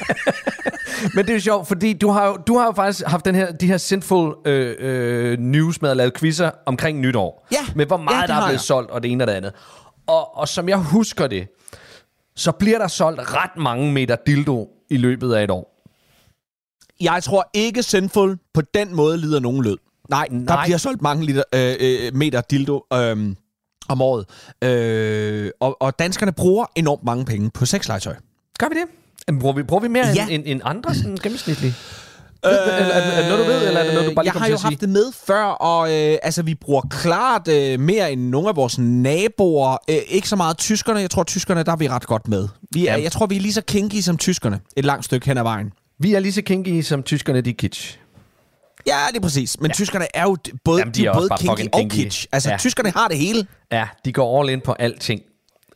[1.16, 3.36] Men det er jo sjovt, fordi du har jo, du har jo faktisk haft den
[3.36, 7.48] her, de her sinful øh, øh, news med at lave quizzer omkring nytår.
[7.52, 8.60] Ja, Med hvor ja, meget det der er blevet jeg.
[8.60, 9.54] solgt, og det ene og det andet.
[10.08, 11.48] Og, og som jeg husker det,
[12.36, 15.71] så bliver der solgt ret mange meter dildo i løbet af et år.
[17.02, 19.78] Jeg tror ikke Sinful på den måde lider nogen lød.
[20.10, 20.56] Nej, Nej.
[20.56, 23.36] der bliver solgt mange liter, øh, øh, meter dildo øh,
[23.90, 24.26] om året.
[24.64, 28.16] Øh, og, og danskerne bruger enormt mange penge på sexlegetøj.
[28.60, 29.40] Gør vi det?
[29.40, 30.28] Bruger vi, bruger vi mere Ja.
[30.30, 31.74] end, end, andre sådan gennemsnitlige?
[32.46, 34.42] Øh, er, er, det noget, du ved, eller er det noget, du bare lige jeg
[34.42, 38.22] har jo haft det med før, og øh, altså, vi bruger klart øh, mere end
[38.22, 39.78] nogle af vores naboer.
[39.90, 41.00] Øh, ikke så meget tyskerne.
[41.00, 42.48] Jeg tror, tyskerne, der er vi ret godt med.
[42.74, 43.04] Vi er, Ja.
[43.04, 44.60] jeg tror, vi er lige så kinky som tyskerne.
[44.76, 45.72] Et langt stykke hen ad vejen.
[46.02, 47.98] Vi er lige så kinky som tyskerne, de er kitsch.
[48.88, 49.60] Ja, det er præcis.
[49.60, 49.74] Men ja.
[49.74, 51.96] tyskerne er jo både, Jamen, de de er er også både kinky fucking og kinky.
[51.96, 52.26] kitsch.
[52.32, 52.54] Altså, Ja.
[52.54, 52.58] ja.
[52.58, 53.48] tyskerne har det hele.
[53.72, 55.22] Ja, de går all in på alting.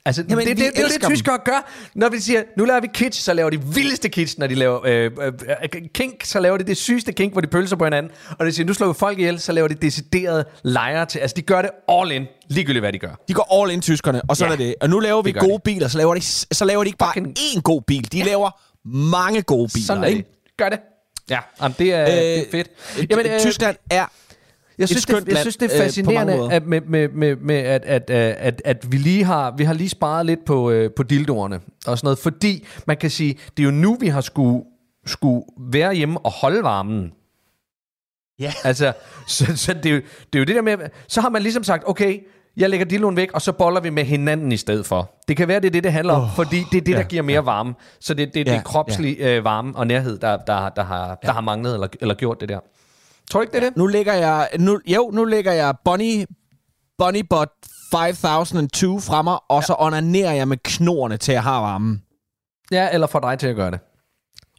[0.07, 1.71] Altså, Jamen, det, det, det, det, er det, tyskere gør.
[1.95, 4.79] Når vi siger, nu laver vi kitsch, så laver de vildeste kitsch, når de laver
[4.85, 5.33] øh, øh,
[5.75, 8.11] øh, kink, så laver de det sygeste kink, hvor de pølser på hinanden.
[8.39, 11.19] Og det siger, nu slår vi folk ihjel, så laver de deciderede lejre til.
[11.19, 13.15] Altså, de gør det all in, ligegyldigt hvad de gør.
[13.27, 14.75] De går all in, tyskerne, og sådan Ja, er det.
[14.81, 16.21] Og nu laver vi det gode biler, så laver, de,
[16.55, 18.11] så laver de ikke bare Fucking- én god bil.
[18.11, 18.51] De laver
[18.85, 20.25] mange gode biler, Sådan er ikke?
[20.57, 20.79] Gør det.
[21.29, 22.69] Ja, jamen, det, er, øh, det er fedt.
[23.09, 24.05] Jamen, øh, Tyskland er
[24.77, 27.55] Jeg synes, det, jeg synes, det øh, er på fascinerende, at, med, med, med, med
[27.55, 30.91] at, at, at, at, at vi lige har vi har lige sparet lidt på, øh,
[30.95, 34.21] på dildoerne og sådan noget, fordi man kan sige, det er jo nu, vi har
[34.21, 34.63] skulle,
[35.05, 37.11] skulle være hjemme og holde varmen.
[38.39, 38.53] Ja.
[38.63, 38.93] Altså,
[39.27, 40.01] så, så det, er jo,
[40.33, 42.19] det er jo det der med, så har man ligesom sagt, okay,
[42.57, 45.11] jeg lægger dildoen væk, og så boller vi med hinanden i stedet for.
[45.27, 47.03] Det kan være, det er det, det handler om, oh, fordi det er det, der
[47.03, 47.73] giver mere varme.
[47.99, 51.19] Så det, det, det Ja, er kropslig øh, varme og nærhed, der, der, der, har,
[51.25, 52.59] der har manglet eller, eller gjort det der.
[53.31, 53.77] Tror du ikke, det er det?
[53.77, 54.49] Nu lægger jeg...
[54.59, 56.25] Nu, jo, nu lægger jeg Bonnie,
[56.97, 57.49] Bonnie Bot
[57.91, 62.01] 5002 fra mig, og så onanerer jeg med knorene til at have varmen.
[62.71, 63.79] Ja, eller få dig til at gøre det.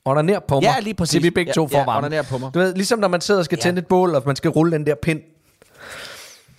[0.04, 0.62] Onaner på mig.
[0.62, 1.11] Ja, lige præcis.
[1.12, 2.22] Til vi begge Ja, to får ja, varme.
[2.30, 2.54] på mig.
[2.54, 3.62] Du ved, ligesom når man sidder og skal Ja.
[3.62, 5.20] tænde et bål, og man skal rulle den der pind.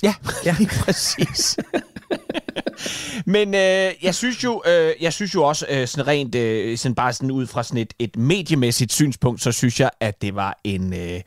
[0.03, 0.13] Ja,
[0.45, 0.55] ja.
[0.79, 1.57] præcis.
[3.25, 6.95] Men øh, jeg synes jo, øh, jeg synes jo også øh, sådan rent, øh, sådan
[6.95, 10.59] bare sådan ud fra sådan et, et mediemæssigt synspunkt, så synes jeg, at det var
[10.63, 11.21] en, øh,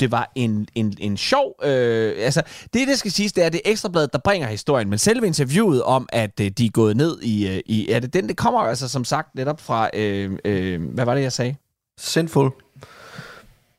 [0.00, 1.54] det var en, en, en sjov.
[1.62, 2.42] Øh, altså,
[2.74, 6.08] det det skal siges, det er det ekstrabladet, der bringer historien, men selve interviewet om,
[6.12, 8.88] at øh, de er gået ned i, øh, i, er det den, det kommer altså
[8.88, 11.56] som sagt netop fra, øh, øh, hvad var det jeg sagde?
[11.98, 12.63] Sinful.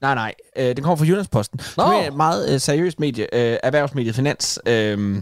[0.05, 0.33] Nej, nej.
[0.57, 1.59] Øh, den kommer fra Jyllandsposten.
[1.59, 1.63] Nå.
[1.83, 3.35] Som er et meget øh, seriøst medie.
[3.35, 4.59] Øh, erhvervsmediet Finans.
[4.65, 5.21] Øh,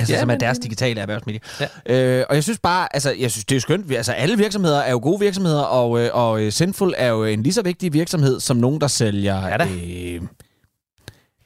[0.00, 1.40] Altså, Ja, som er deres digitale erhvervsmedie.
[1.60, 1.66] Ja.
[1.86, 3.92] Øh, og jeg synes bare, altså, jeg synes, det er skønt.
[3.92, 7.42] Altså, alle virksomheder er jo gode virksomheder, og, øh, og øh, Sinful er jo en
[7.42, 9.48] lige så vigtig virksomhed som nogen, der sælger...
[9.48, 9.64] Ja da.
[9.64, 10.20] Øh,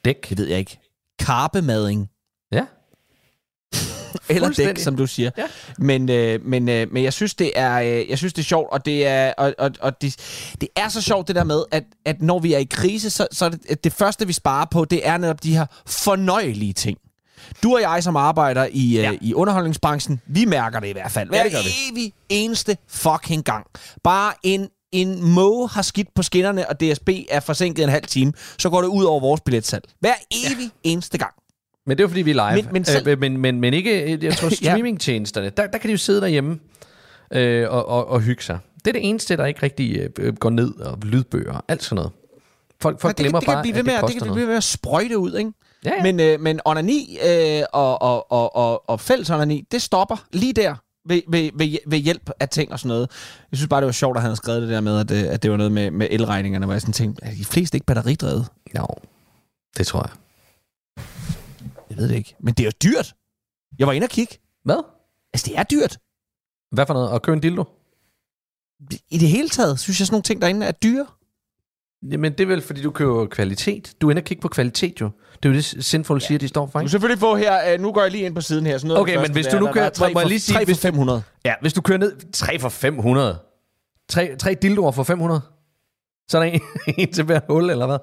[0.05, 0.29] Dæk.
[0.29, 0.79] det ved jeg ikke.
[1.19, 2.09] Karpemading.
[2.51, 2.65] Ja.
[4.29, 5.31] Eller dæk, som du siger.
[5.37, 5.43] Ja.
[5.77, 8.71] Men, øh, men, øh, men jeg synes, det er, øh, jeg synes, det er sjovt,
[8.71, 10.15] og det er, og, og, og det,
[10.61, 13.27] det er så sjovt det der med, at, at når vi er i krise, så,
[13.31, 16.97] så det, det første, vi sparer på, det er netop de her fornøjelige ting.
[17.63, 19.01] Du og jeg, som arbejder i, ja.
[19.01, 19.11] Ja.
[19.11, 21.29] øh, i underholdningsbranchen, vi mærker det i hvert fald.
[21.29, 21.91] Hver det gør vi.
[21.91, 23.65] evig eneste fucking gang.
[24.03, 28.33] Bare en, en måge har skidt på skinnerne, og DSB er forsinket en halv time,
[28.59, 29.83] så går det ud over vores billetsalg.
[29.99, 30.89] Hver evig ja.
[30.89, 31.33] eneste gang.
[31.87, 32.63] Men det er jo fordi, vi er live.
[32.63, 35.91] Men- men selv- øh, men, men, men ikke, jeg tror, streamingtjenesterne, der, der kan de
[35.91, 36.59] jo sidde derhjemme
[37.33, 38.59] øh, og, og, og hygge sig.
[38.75, 41.95] Det er det eneste, der ikke rigtig øh, går ned, og lydbøger og alt sådan
[41.95, 42.11] noget.
[42.81, 44.13] Folk, folk Ja, det, glemmer det kan bare, blive ved at med, det at- det
[44.17, 44.33] kan noget.
[44.35, 45.51] blive ved med at sprøjte ud, ikke?
[45.85, 46.03] Ja, ja.
[46.03, 50.53] Men, øh, men onani øh, og, og, og, og, og fælles onani, det stopper lige
[50.53, 50.75] der
[51.07, 53.09] ved, ved, ved, ved hjælp af ting og sådan noget.
[53.51, 55.33] Jeg synes bare, det var sjovt, at han havde skrevet det der med, at, øh,
[55.33, 57.85] at det var noget med, med elregningerne, hvor jeg sådan tænkte, er de fleste ikke
[57.85, 58.45] batteridrevet?
[58.77, 58.85] Jo,
[59.77, 60.09] det tror jeg.
[61.93, 62.35] Jeg ved det ikke.
[62.39, 63.13] Men det er jo dyrt.
[63.79, 64.37] Jeg var inde og kigge.
[64.65, 64.83] Hvad?
[65.33, 65.97] Altså, det er dyrt.
[66.71, 67.15] Hvad for noget?
[67.15, 67.63] At købe en dildo?
[69.09, 71.05] I det hele taget, synes jeg, sådan nogle ting derinde er dyre.
[72.11, 73.93] Jamen, det er vel, fordi du køber kvalitet.
[74.01, 75.09] Du er inde og kigge på kvalitet, jo.
[75.43, 76.91] Det er jo det, Sinful siger, de står for, Du ikke?
[76.91, 78.77] selvfølgelig få her, øh, nu går jeg lige ind på siden her.
[78.77, 80.39] Sådan noget Okay, men hvis du nu kører- der er tre må jeg for- lige
[80.39, 81.23] sige, tre for hvis- 500.
[81.45, 83.37] Ja, hvis du kører ned 3 for 500.
[84.09, 85.41] 3, 3 dildoer for 500.
[86.29, 86.61] Så er der en,
[86.97, 87.97] en til hver hul, eller hvad?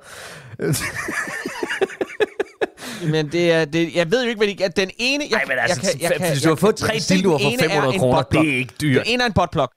[3.06, 4.64] Men det er, det, jeg ved jo ikke, hvad de...
[4.64, 5.24] at Den ene...
[5.30, 7.48] Jeg, Nej, men altså, jeg kan, jeg kan, hvis du har fået tre dildoer for
[7.48, 9.06] ene er 500 en kroner, det er ikke dyrt.
[9.06, 9.68] Den ene er en buttplug.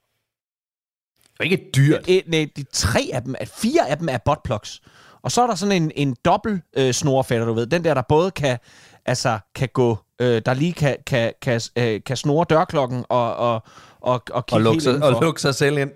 [1.38, 2.00] Det er ikke dyrt.
[2.08, 4.80] Et, nej, de tre af dem, at fire af dem er buttplugs.
[5.22, 7.66] Og så er der sådan en, en dobbelt øh, snorfætter, du ved.
[7.66, 8.58] Den der, der både kan,
[9.06, 13.62] altså, kan gå, øh, der lige kan, kan, kan, øh, kan snore dørklokken og, og,
[14.00, 15.90] og, og Og lukke, sig, og lukke sig selv ind.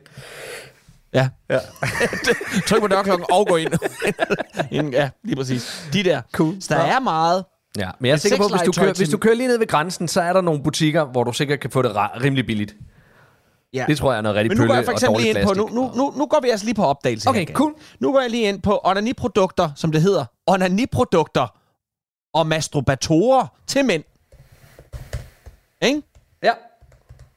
[1.14, 1.29] Ja.
[1.51, 1.59] Ja.
[2.68, 3.73] Tryk på dørklokken og gå ind.
[4.71, 4.90] ind.
[4.90, 5.88] Ja, lige præcis.
[5.92, 6.23] De der.
[6.33, 6.57] Cool.
[6.61, 7.44] Så der er meget.
[7.79, 9.59] Ja, men jeg er sikker på, at hvis du, kører, hvis du kører lige ned
[9.59, 12.77] ved grænsen, så er der nogle butikker, hvor du sikkert kan få det rimelig billigt.
[13.73, 13.85] Ja.
[13.88, 15.38] Det tror jeg er noget rigtig Men nu går pølle jeg for og eksempel lige
[15.38, 17.75] ind på, nu, nu, nu, nu går vi altså lige på opdagelse Okay, her, cool.
[18.01, 20.25] Nu går jeg lige ind på onaniprodukter, som det hedder.
[20.47, 21.47] Onaniprodukter
[22.35, 24.05] og masturbatorer til mænd.
[25.83, 26.03] Ikke?
[26.42, 26.53] Ja.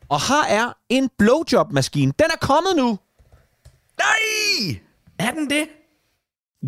[0.09, 2.13] Og her er en blowjob-maskine.
[2.19, 2.99] Den er kommet nu.
[4.03, 4.79] Nej!
[5.19, 5.67] Er den det?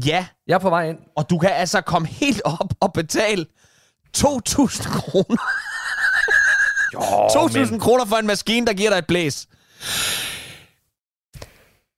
[0.05, 0.97] Ja, Jeg er på vej ind.
[1.15, 3.45] og du kan altså komme helt op og betale
[4.17, 4.23] 2.000
[4.99, 5.43] kroner.
[6.93, 6.99] Jo,
[7.65, 9.47] 2.000 kroner for en maskine, der giver dig et blæs.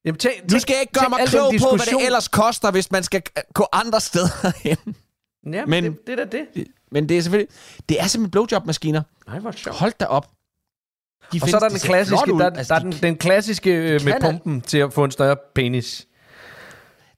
[0.06, 2.92] Jamen, tænk, Nu skal jeg ikke gøre mig klog på, hvad det ellers koster, hvis
[2.92, 3.22] man skal
[3.54, 4.78] gå andre steder hen.
[5.54, 6.68] Ja, Men- men det, det er da det.
[6.92, 7.56] Men det er selvfølgelig...
[7.90, 9.02] Det er simpelthen blowjob-maskiner.
[9.28, 9.78] Nej, hvor sjovt.
[9.78, 10.32] Hold da op.
[11.34, 12.40] De Og så er der de den klassiske, ud.
[12.40, 15.12] der, Altså, der er de- den, den klassiske øh, med pumpen til at få en
[15.12, 16.08] større penis.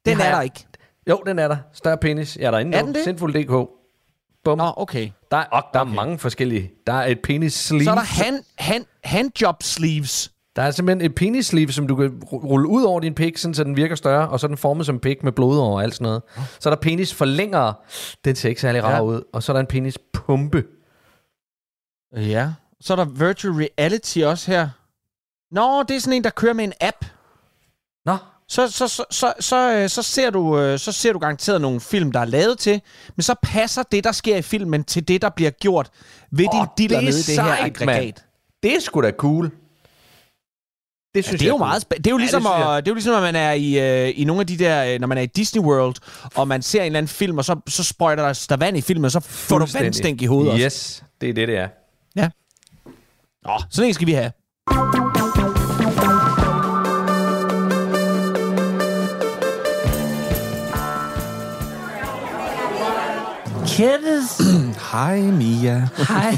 [0.05, 0.65] Den er der ikke.
[1.09, 1.57] Jo, den er der.
[1.73, 2.37] Større penis.
[2.37, 3.03] Jeg er derinde Er den det?
[3.03, 3.69] Sinful.dk.
[4.43, 4.57] Bum.
[4.57, 5.09] Nå, okay.
[5.31, 6.71] Der, er, der er mange forskellige.
[6.87, 7.83] Der er et penis sleeve.
[7.83, 10.31] Så er der hand, hand, handjob sleeves.
[10.55, 13.37] Der er simpelthen et penis sleeve, som du kan ru- rulle ud over din pik,
[13.37, 15.75] sådan, så den virker større, og så er den formet som pik med blod over
[15.77, 16.21] og alt sådan noget.
[16.59, 17.73] Så er der penis forlængere.
[18.25, 19.01] Den ser ikke særlig rar Ja.
[19.01, 19.21] ud.
[19.33, 20.63] Og så er der en penis pumpe.
[22.15, 22.49] Ja.
[22.81, 24.69] Så er der virtual reality også her.
[25.51, 27.05] Nå, det er sådan en, der kører med en app.
[28.05, 28.17] Nå,
[28.49, 31.79] Så, så, så, så, så, øh, så, ser du, øh, så ser du garanteret nogle
[31.81, 32.81] film, der er lavet til,
[33.15, 35.89] men så passer det, der sker i filmen, til det, der bliver gjort
[36.31, 37.85] ved din Åh, diller det er nede i det her aggregat.
[38.03, 38.13] mand.
[38.63, 39.45] det er sgu da cool.
[39.45, 39.51] Det
[41.15, 42.77] Ja, synes det er jo meget spæ- Det er jo ligesom, det ja, jeg.
[42.77, 44.93] at, det er jo ligesom, at man er i, øh, i nogle af de der,
[44.93, 45.95] øh, når man er i Disney World,
[46.35, 48.81] og man ser en eller anden film, og så, så sprøjter der, der vand i
[48.81, 50.65] filmen, og så får du vandstænk i hovedet også.
[50.65, 51.67] Yes, det er det, det er.
[53.47, 54.31] Nå, sådan en skal vi have.
[63.67, 64.41] Kenneth,
[64.91, 65.87] Hej, Mia.
[66.07, 66.37] hej.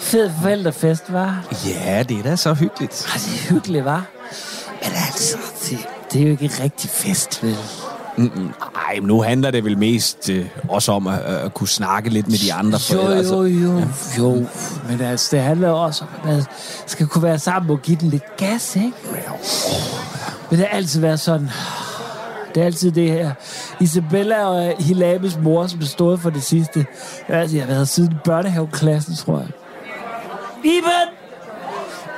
[0.00, 1.44] Fed forældrefest, var.
[1.66, 3.06] Ja, det er da så hyggeligt.
[3.14, 4.04] Ah, det er hyggeligt, var.
[4.82, 5.36] Men altså,
[5.70, 5.78] det,
[6.12, 7.56] det er jo ikke rigtig fest, vel?
[8.18, 12.28] Ej, men nu handler det vel mest øh, også om at, at kunne snakke lidt
[12.28, 13.16] med de andre Jo, forældre.
[13.16, 13.82] Altså, jo, jo,
[14.18, 14.46] jo.
[14.88, 16.44] Men altså, det handler jo også om, at man
[16.86, 18.92] skal kunne være sammen og give den lidt gas, ikke?
[20.50, 21.50] Men det har altid været sådan.
[22.54, 23.32] Det er altid det her.
[23.80, 26.86] Isabella og Hilabes mor, som stået for det sidste.
[27.28, 29.48] Altså, jeg har været siden børnehaveklassen, tror jeg.
[30.64, 31.08] Iben!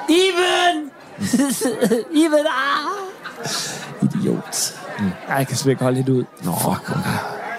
[0.08, 0.90] Iben!
[2.24, 4.02] Iben, ah!
[4.02, 4.74] Idiot.
[4.98, 5.11] Mm.
[5.28, 6.24] Jeg kan slet ikke holde lidt ud.
[6.42, 6.94] Nå, okay.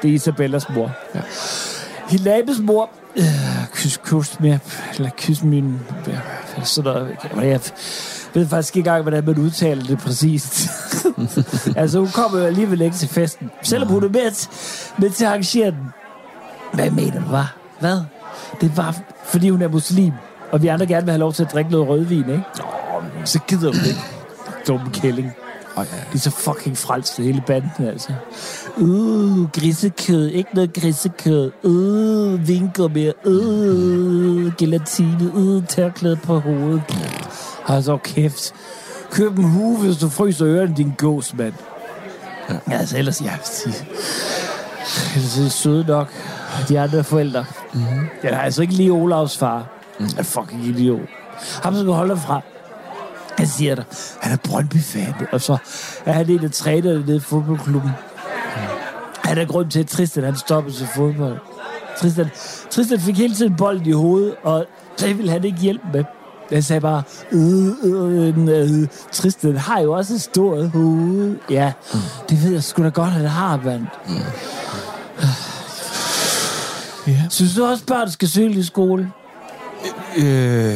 [0.01, 0.91] Det er Isabellas mor.
[1.15, 1.21] Ja.
[2.09, 3.23] Hilabes mor, øh,
[3.73, 4.59] kys, kys med,
[4.95, 6.19] eller kys min, ja,
[6.63, 7.17] sådan noget.
[7.41, 7.61] Jeg
[8.33, 10.69] ved faktisk ikke engang, hvordan man udtaler det præcist.
[11.75, 13.51] altså, hun kommer jo alligevel ikke til festen.
[13.61, 14.47] Selvom hun er med,
[14.97, 15.93] med til at arrangere den.
[16.73, 17.55] Hvad mener du, var?
[17.79, 18.01] Hvad?
[18.61, 20.13] Det var, fordi hun er muslim,
[20.51, 22.43] og vi andre gerne vil have lov til at drikke noget rødvin, ikke?
[23.25, 23.99] Så gider hun ikke.
[24.67, 25.33] Dumme kælling.
[25.79, 25.97] Oh, ja.
[25.97, 28.09] De er så fucking frelste, hele banden, altså.
[28.77, 30.27] Uh, grisekød.
[30.27, 31.51] Ikke noget grisekød.
[31.63, 35.31] Uh, vinker Uh, gelatine.
[35.33, 36.81] Uh, tørklæde på hovedet.
[37.63, 38.53] Hold så kæft.
[39.11, 41.53] Køb en hue, hvis du fryser ørerne, din gås, mand.
[42.49, 42.55] Ja.
[42.67, 43.85] Altså, ellers, jeg vil sige...
[45.15, 46.13] Ellers er det søde nok.
[46.69, 47.45] De andre forældre.
[47.73, 48.07] Mm-hmm.
[48.23, 49.67] Jeg er altså ikke lige Olavs far.
[49.99, 50.05] Mm.
[50.17, 50.99] Er fucking idiot.
[51.63, 52.41] Ham skal du holde fra.
[53.39, 53.85] Jeg siger dig,
[54.21, 55.57] han er Brøndby-fan, og så
[56.05, 57.91] er han en af trænerne nede i fodboldklubben.
[59.23, 61.37] Han er grund til, at Tristan han stoppede til fodbold.
[61.97, 62.29] Tristan,
[62.69, 64.65] Tristan fik hele tiden bolden i hovedet, og
[64.99, 66.03] det ville han ikke hjælpe med.
[66.51, 71.35] Jeg sagde bare, øh, øh, øh, Tristan har jo også et stort hoved.
[71.49, 71.99] Ja, mm.
[72.29, 73.85] det ved jeg sgu da godt, at det har, mand.
[74.07, 74.15] Mm.
[77.07, 77.23] Ja.
[77.29, 79.11] Synes du også, børn skal cykle i skole?
[80.17, 80.75] Øh,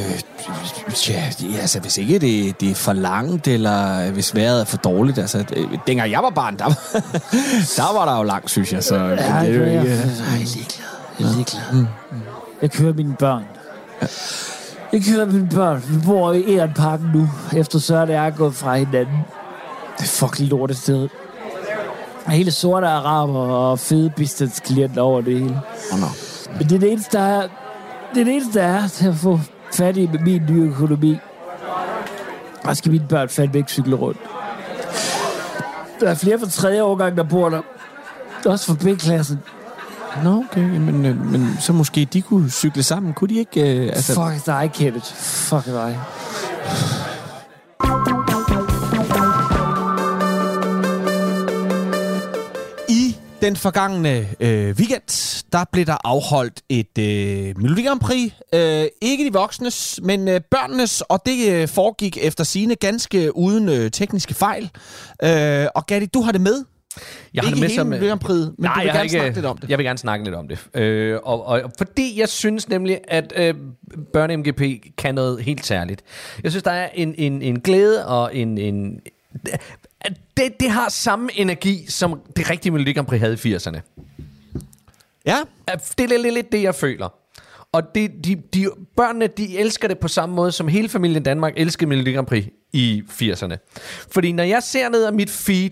[1.09, 5.17] ja, altså hvis ikke det, det er for langt, eller hvis vejret er for dårligt.
[5.17, 6.65] Altså, øh, dengang jeg var barn, der,
[7.77, 8.83] der var der jo langt, synes jeg.
[8.83, 9.91] Så Ja, det er jo jeg, ikke...
[9.91, 10.85] jeg, jeg er ligeglad.
[11.19, 11.61] Jeg er ligeglad.
[11.73, 11.87] Mm.
[12.61, 13.43] Jeg kører mine børn.
[14.93, 15.83] Jeg kører mine børn.
[15.87, 19.17] Vi bor i Ehrenparken nu, efter Søren og jeg er gået fra hinanden.
[19.97, 21.09] Det er fucking lortet sted.
[22.27, 25.61] Hele sorte araber og fede bistandsklienter over det hele.
[25.93, 26.07] Oh, no.
[26.57, 27.47] Men det er det eneste, der er,
[28.13, 29.39] det er det eneste, der er til at få
[29.73, 31.17] fat i med min nye økonomi.
[32.63, 34.19] Og skal mine børn fandme ikke cykle rundt.
[35.99, 37.61] Der er flere fra tredje årgang, der bor der.
[38.45, 39.39] Også fra B-klassen.
[40.23, 43.13] Nå, okay, men, øh, men så måske de kunne cykle sammen.
[43.13, 43.77] Kunne de ikke?
[43.77, 45.13] Øh, altså, Fuck dig, Kenneth.
[45.15, 45.99] Fuck dig.
[53.43, 58.31] Den forgangne øh, weekend, der blev der afholdt et øh, Melodi Grand Prix.
[58.53, 63.69] Øh, ikke de voksnes, men øh, børnenes, og det øh, foregik efter sine ganske uden
[63.69, 64.69] øh, tekniske fejl.
[65.23, 66.63] Øh, og Gatti, du har det med.
[67.33, 67.87] Jeg har ikke det med hele som...
[67.87, 69.69] Melodi Grand Prix, men Nej, du vil jeg gerne ikke, snakke lidt om det.
[69.69, 70.81] Jeg vil gerne snakke lidt om det.
[70.81, 73.53] Øh, og, og, fordi jeg synes nemlig, at øh,
[74.17, 76.01] børne-MGP kan noget helt særligt.
[76.43, 78.57] Jeg synes, der er en, en, en glæde og en...
[78.57, 78.99] en
[80.37, 83.79] det, det har samme energi, som det rigtige Melodi Grand Prix havde i 80'erne.
[85.25, 85.37] Ja,
[85.97, 87.13] Det er lidt, lidt det, jeg føler.
[87.71, 88.67] Og det, de, de,
[88.97, 92.45] børnene, de elsker det på samme måde, som hele familien Danmark elskede Melodi Grand Prix
[92.73, 93.55] i 80'erne.
[94.11, 95.69] Fordi når jeg ser ned af mit feed,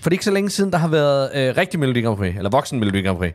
[0.00, 2.36] for det er ikke så længe siden, der har været øh, rigtig Melodi Grand Prix,
[2.36, 3.32] eller voksen Melodi Grand Prix.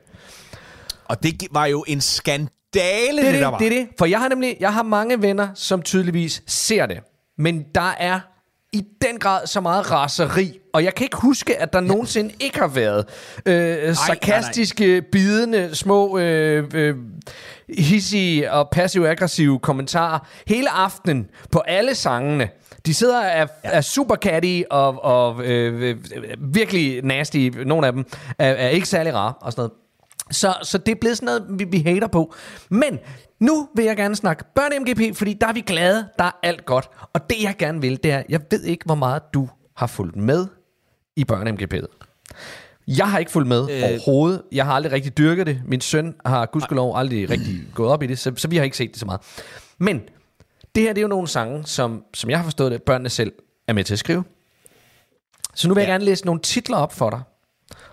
[1.05, 3.57] og det var jo en skandale, det, Det det, der var.
[3.57, 3.87] det, er det.
[3.97, 6.99] For jeg har nemlig jeg har mange venner, som tydeligvis ser det.
[7.37, 8.19] Men der er
[8.73, 12.59] i den grad så meget raseri, og jeg kan ikke huske, at der nogensinde ikke
[12.59, 13.05] har været
[13.45, 16.95] øh, sarkastiske, bidende, små, øh, øh,
[17.77, 22.49] hissige og passiv-aggressive kommentarer hele aftenen på alle sangene.
[22.85, 23.69] De sidder er, ja.
[23.69, 25.97] er super catty og, og øh, øh,
[26.39, 27.49] virkelig nasty.
[27.65, 28.05] Nogle af dem
[28.39, 29.71] er, er ikke særlig rare og sådan noget.
[30.31, 32.33] Så, så det er blevet sådan noget, vi, vi hater på.
[32.69, 32.99] Men
[33.39, 36.89] nu vil jeg gerne snakke børne-MGP, fordi der er vi glade, der er alt godt.
[37.13, 40.15] Og det jeg gerne vil, det er, jeg ved ikke, hvor meget du har fulgt
[40.15, 40.47] med
[41.15, 42.05] i børne-MGP'et.
[42.87, 43.83] Jeg har ikke fulgt med øh.
[43.83, 44.41] overhovedet.
[44.51, 45.61] Jeg har aldrig rigtig dyrket det.
[45.65, 48.77] Min søn har gudskelov aldrig rigtig gået op i det, så, så vi har ikke
[48.77, 49.21] set det så meget.
[49.77, 50.01] Men
[50.75, 53.31] det her det er jo nogle sange, som, som jeg har forstået det, børnene selv
[53.67, 54.23] er med til at skrive.
[55.55, 55.93] Så nu vil jeg Ja.
[55.93, 57.21] gerne læse nogle titler op for dig.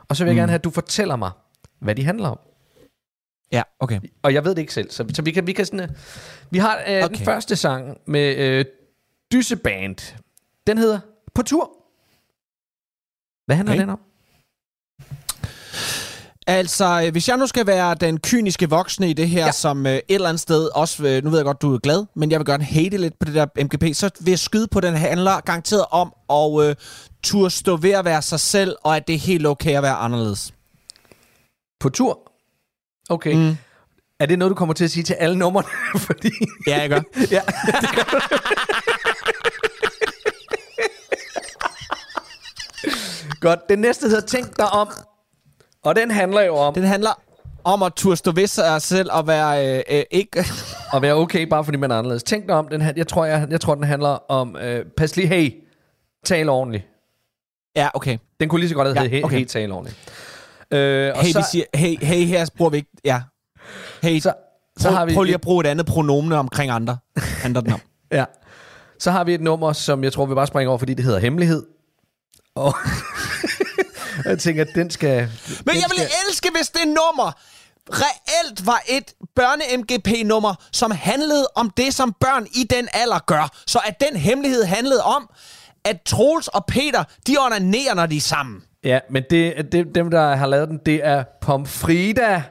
[0.08, 0.38] Og så vil jeg mm.
[0.38, 1.30] gerne have, at du fortæller mig,
[1.80, 2.38] hvad de handler om.
[3.52, 4.00] Ja, okay.
[4.22, 5.90] Og jeg ved det ikke selv, så, så vi kan, vi kan sådan...
[5.90, 5.96] Uh,
[6.50, 7.08] vi har uh, okay.
[7.08, 8.64] den første sang med uh,
[9.32, 10.14] Dysseband.
[10.66, 11.00] Den hedder
[11.34, 11.70] På tur.
[13.46, 13.80] Hvad handler Okay.
[13.82, 14.00] den om?
[16.48, 19.52] Altså, øh, hvis jeg nu skal være den kyniske voksne i det her, ja.
[19.52, 22.06] som øh, et eller andet sted også, øh, nu ved jeg godt, du er glad,
[22.14, 24.78] men jeg vil gerne hate lidt på det der MGP, så vil jeg skyde på,
[24.78, 26.76] at den handler garanteret om at øh,
[27.22, 29.94] turde stå ved at være sig selv, og at det er helt okay at være
[29.94, 30.54] anderledes.
[31.80, 32.25] På tur?
[33.10, 33.34] Okay.
[33.34, 33.56] Mm.
[34.20, 35.68] Er det noget, du kommer til at sige til alle numrene?
[36.06, 36.30] Fordi...
[36.66, 37.00] Ja, jeg gør.
[37.36, 37.40] ja.
[43.40, 43.68] Godt.
[43.68, 44.88] Den næste hedder Tænk dig om.
[45.84, 47.10] Og den handler jo om Den handler
[47.64, 50.44] om at turde stå ved sig selv og være øh, øh, ikke...
[50.94, 52.22] at være okay, bare fordi man er anderledes.
[52.22, 52.68] Tænk dig om.
[52.68, 54.56] Den, jeg, tror, jeg, jeg tror, den handler om...
[54.56, 55.54] Øh, pas lige, hey,
[56.24, 56.84] tal ordentligt.
[57.76, 58.18] ja, okay.
[58.40, 59.38] Den kunne lige så godt have Ja, heddet, hey, okay.
[59.38, 59.96] hey, tal ordentligt.
[60.70, 62.90] Øh, og Hey, så, vi siger, hey, hey, her bruger vi ikke...
[63.04, 63.22] Ja.
[64.02, 64.32] Hey, så,
[64.78, 66.98] så, prøv, har vi prøv lige at bruge et andet pronomne omkring andre.
[67.16, 67.80] Handler den om.
[68.12, 68.24] Ja.
[68.98, 71.18] Så har vi et nummer, som jeg tror, vi bare springer over, fordi det hedder
[71.18, 71.66] Hemmelighed.
[72.54, 72.74] Og
[74.24, 75.16] jeg tænker, at den skal...
[75.16, 77.32] Men den jeg ville skal, elske, hvis det nummer
[77.90, 83.50] reelt var et børne-MGP-nummer, som handlede om det, som børn i den alder gør.
[83.66, 85.30] Så at den hemmelighed handlede om,
[85.84, 88.62] at Troels og Peter, de onanerer, når de er sammen.
[88.86, 92.42] Ja, men det, det, dem, der har lavet den, det er Pomfrida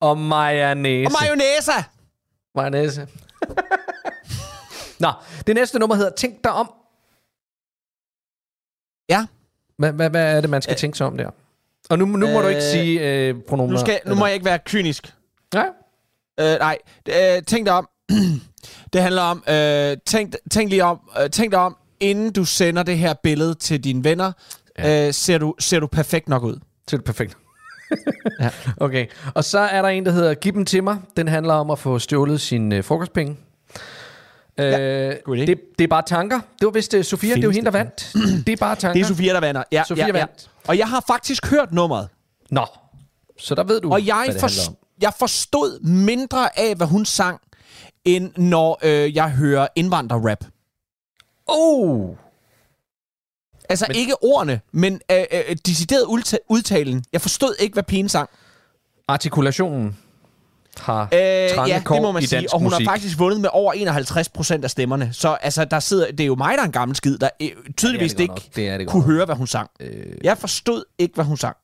[0.00, 1.06] og mayonnaise.
[1.08, 1.72] Og mayonnaise.
[2.54, 3.08] mayonnaise.
[5.00, 5.12] Nå,
[5.46, 6.72] det næste nummer hedder Tænk dig om.
[9.08, 9.26] Ja,
[9.78, 11.30] Hvad, hvad, hvad er det, man skal tænke sig om der?
[11.90, 13.72] Og nu, nu må du ikke Øh, sige øh, pronomer.
[13.72, 15.14] nu, skal, nu må jeg ikke være kynisk.
[15.54, 15.68] Nej.
[16.40, 16.78] Øh, nej,
[17.08, 17.88] øh, tænk dig om.
[18.92, 22.82] det handler om, øh, tænk, tænk, lige om øh, tænk dig om, inden du sender
[22.82, 24.32] det her billede til dine venner,
[24.78, 25.06] ja.
[25.06, 26.60] øh, ser, du, ser du perfekt nok ud.
[26.88, 27.36] Så er det perfekt.
[28.40, 28.50] ja.
[28.76, 29.06] Okay.
[29.34, 30.98] Og så er der en, der hedder Giv dem til mig.
[31.16, 33.36] Den handler om at få stjålet sine øh, frokostpenge.
[34.58, 36.40] Ja, øh, det, det er bare tanker.
[36.60, 38.46] Det var vist uh, Sofia, det er jo Findes hende, der vandt.
[38.46, 38.92] det er bare tanker.
[38.92, 39.62] Det er Sofia, der vander.
[39.72, 40.18] Ja, Sofia ja, ja.
[40.18, 40.50] vandt.
[40.66, 42.08] Og jeg har faktisk hørt nummeret.
[42.50, 42.66] Nå,
[43.38, 47.04] så der ved du, Og jeg, hvad det for, jeg forstod mindre af, hvad hun
[47.04, 47.40] sang,
[48.04, 50.44] end når øh, jeg hører indvandrerrap.
[51.46, 52.16] Oh!
[53.68, 57.04] Altså Men- ikke ordene, men øh, øh, decideret udta- udtalen.
[57.12, 58.28] Jeg forstod ikke, hvad pigen sang.
[59.08, 59.96] Artikulationen
[60.76, 62.52] har Øh, ja, det må man i sige.
[62.52, 62.86] Og hun musik.
[62.86, 65.12] har faktisk vundet med over 51 procent af stemmerne.
[65.12, 67.48] Så altså, der sidder, det er jo mig, der er en gammel skid, der øh,
[67.76, 68.40] tydeligvis ikke nok.
[68.56, 69.10] Det er det godt kunne nok.
[69.14, 69.70] høre, hvad hun sang.
[69.80, 71.56] Øh, Jeg forstod ikke, hvad hun sang.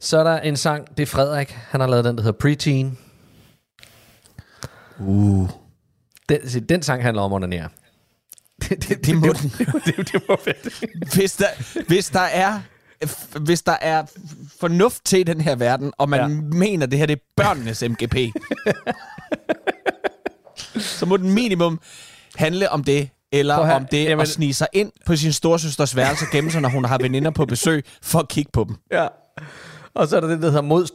[0.00, 1.50] så er der en sang, det er Frederik.
[1.50, 2.98] Han har lavet den, der hedder Preteen.
[5.00, 5.48] Uh.
[6.28, 7.68] Den, den sang handler om onanere.
[8.68, 10.54] Det, det, Det må det, det, det, det må være
[11.14, 11.46] hvis der,
[11.88, 12.60] hvis der er
[13.40, 14.04] hvis der er
[14.60, 16.26] fornuft til den her verden, og man Ja.
[16.58, 18.16] mener, det her det er børnenes MGP,
[20.76, 21.80] så må den minimum
[22.36, 25.96] handle om det, eller høre, om det jamen- at snige sig ind på sin storsøsters
[25.96, 28.76] værelse og gemme sig, når hun har veninder på besøg, for at kigge på dem.
[28.92, 29.06] Ja.
[29.94, 30.86] Og så er der det, der hedder Mod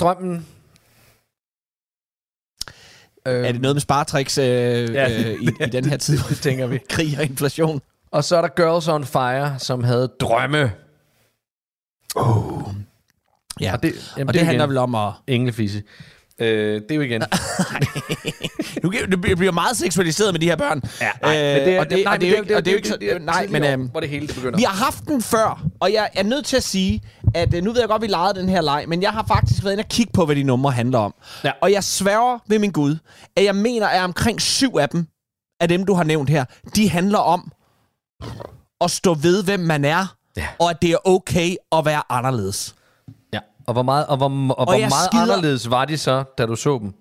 [3.27, 3.43] strømmen.
[3.43, 6.19] Øh, Er det noget med sparetricks øh, Ja, øh, i, i den her tid?
[6.41, 6.79] tænker vi.
[6.89, 7.81] Krig og inflation.
[8.11, 10.71] Og så er der Girls on Fire, som havde drømme.
[13.61, 13.73] Ja.
[13.73, 15.11] Og det, jamen, og det, det handler igen, vel om at...
[15.27, 15.83] Englefisse.
[16.39, 17.21] Øh, det er jo igen.
[18.83, 20.81] Nu det bliver meget seksualiseret med de her børn.
[21.01, 22.71] Ja, nej, men det er, og det, nej, og det er jo ikke, og det
[22.71, 24.57] er jo ikke så, det nej, men øhm, hvor det hele det begynder.
[24.57, 27.01] Vi har haft den før, og jeg er nødt til at sige,
[27.33, 29.25] at øh, nu ved jeg godt, at vi legede den her leg, men jeg har
[29.27, 31.13] faktisk været inde og kigge på, hvad de numre handler om.
[31.43, 31.51] Ja.
[31.61, 32.97] Og jeg sværger ved min Gud,
[33.35, 35.07] at jeg mener, at omkring syv af dem,
[35.59, 37.51] af dem, du har nævnt her, de handler om
[38.81, 40.47] at stå ved, hvem man er, Ja.
[40.59, 42.75] og at det er okay at være anderledes.
[43.33, 43.39] Ja.
[43.67, 46.45] Og hvor meget, og hvor, og hvor jeg meget skider- anderledes var de så, da
[46.45, 46.93] du så dem?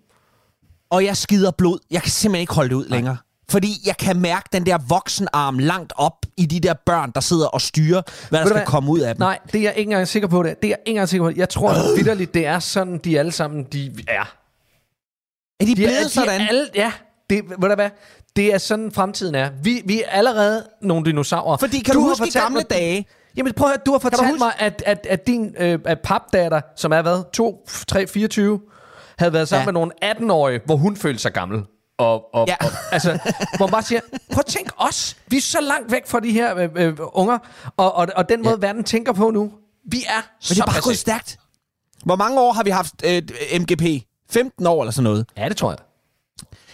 [0.91, 1.79] Og jeg skider blod.
[1.91, 3.16] Jeg kan simpelthen ikke holde det ud længere.
[3.51, 7.47] Fordi jeg kan mærke den der voksenarm langt op i de der børn, der sidder
[7.47, 8.66] og styrer, hvad der du skal hvad?
[8.66, 9.20] komme ud af dem.
[9.20, 10.62] Nej, det er jeg ikke engang sikker på det.
[10.62, 11.32] Det er jeg ikke engang sikker på.
[11.37, 11.97] Jeg tror øh.
[11.97, 14.20] vidderligt, det er sådan, de alle sammen, de er.
[15.61, 16.41] Er de De er, blevet de sådan?
[16.41, 16.93] er alle, ja,
[17.30, 17.91] det, ved du hvad?
[18.37, 19.51] Det er sådan, fremtiden er.
[19.62, 21.57] Vi, vi er allerede nogle dinosaurer.
[21.57, 23.07] Fordi kan du, har huske fortalt gamle mig- dage?
[23.37, 26.01] Jamen prøv at høre, du har fortalt huske- mig, at, at, at din øh, at
[26.05, 28.61] papdatter, som er hvad, 2, 3, 24,
[29.18, 29.66] havde været sammen ja.
[29.66, 31.62] med nogle 18-årige, hvor hun følte sig gammel.
[31.99, 32.57] Og, og, Ja.
[32.61, 32.66] ja.
[32.66, 33.18] og altså,
[33.57, 34.01] hvor man bare siger,
[34.32, 35.16] prøv at tænk os.
[35.26, 37.38] Vi er så langt væk fra de her øh, øh, unger,
[37.76, 38.66] og, og, og den måde, ja.
[38.66, 39.53] verden tænker på nu.
[39.90, 40.80] Vi er Men så det er bare passé.
[40.84, 41.38] gået stærkt.
[42.05, 43.22] Hvor mange år har vi haft øh,
[43.61, 43.82] MGP?
[44.30, 45.26] 15 år eller sådan noget.
[45.36, 45.78] Ja, det tror jeg.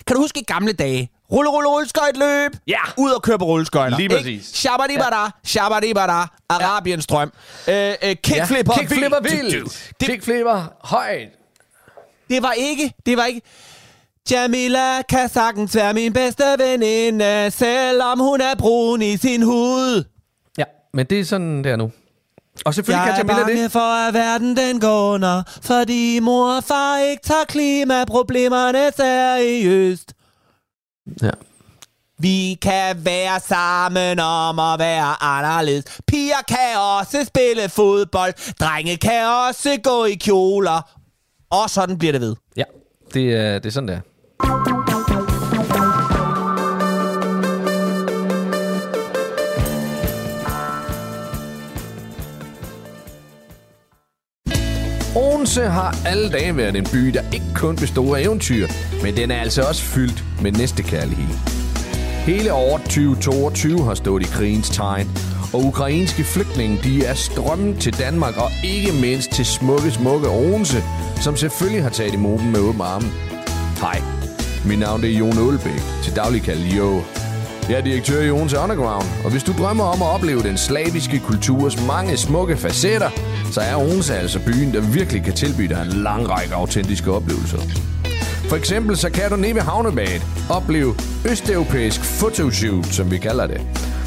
[0.07, 1.11] Kan du huske i gamle dage?
[1.33, 2.53] Rulle, rulle, rulleskøjt løb.
[2.67, 2.79] Ja.
[2.99, 3.97] Ud og køre på rulleskøjter.
[3.99, 4.47] Lige præcis.
[4.47, 7.33] Shabadibada, shabadibada, Arabiens drøm.
[7.69, 8.81] Øh, øh, kickflipper, ja.
[8.81, 9.55] Kickflipper vildt.
[9.55, 9.93] vildt.
[10.01, 11.29] Kickflipper højt.
[12.31, 13.41] Det var ikke, det var ikke...
[14.31, 20.05] Jamila kan sagtens være min bedste veninde, selvom hun er brun i sin hud.
[20.59, 20.65] Ja,
[20.95, 21.91] men det er sådan, det er nu.
[22.65, 23.73] Og selvfølgelig Jeg kan er Jamila bange det.
[23.73, 30.13] for, at verden den går under, fordi mor og far ikke tager klimaproblemerne seriøst.
[31.23, 31.31] Ja.
[32.19, 35.85] Vi kan være sammen om at være anderledes.
[36.07, 38.55] Piger kan også spille fodbold.
[38.61, 40.91] Drenge kan også gå i kjoler.
[41.51, 42.37] Og sådan bliver det ved.
[42.57, 42.65] ja,
[43.15, 44.01] det er, det er sådan, det er.
[55.17, 58.67] Odense har alle dage været en by, der ikke kun består af eventyr,
[59.03, 61.35] men den er altså også fyldt med næstekærlighed.
[62.27, 65.09] Hele året 2022 har stået i krigens tegn,
[65.55, 70.83] og ukrainske flygtninge de er strømmet til Danmark, og ikke mindst til smukke, smukke Odense,
[71.21, 73.07] som selvfølgelig har taget imod dem med åben arme.
[73.81, 74.22] Hej,
[74.65, 77.03] mit navn er Jon Ølbæk, til daglig kaldet Jo.
[77.69, 81.19] Jeg er direktør i Odense Underground, og hvis du drømmer om at opleve den slaviske
[81.19, 83.11] kulturs mange smukke facetter,
[83.53, 87.59] så er Odense altså byen, der virkelig kan tilbyde dig en lang række autentiske oplevelser.
[88.49, 90.95] For eksempel så kan du nede ved Havnebadet opleve
[91.31, 93.61] østeuropæisk photoshoot, som vi kalder det.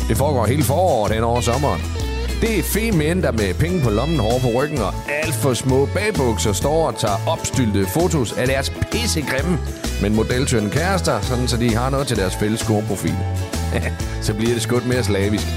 [0.07, 2.04] Det foregår hele foråret hen over sommeren.
[2.41, 5.53] Det er fe mænd, der med penge på lommen, hår på ryggen og alt for
[5.53, 9.59] små bagbukser står og tager opstyltede fotos af deres pissegrimme,
[10.01, 13.15] men modeltønde kærester, sådan så de har noget til deres fælles scoreprofil.
[14.25, 15.47] så bliver det skudt mere slavisk.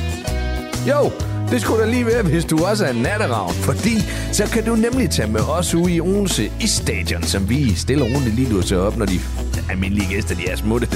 [0.88, 1.12] Jo,
[1.50, 3.94] det skulle da lige være, hvis du også er en natteravn, fordi
[4.32, 8.04] så kan du nemlig tage med os ude i Odense i stadion, som vi stille
[8.04, 9.20] og roligt lige låser op, når de
[9.70, 10.88] almindelige gæster de er smutte.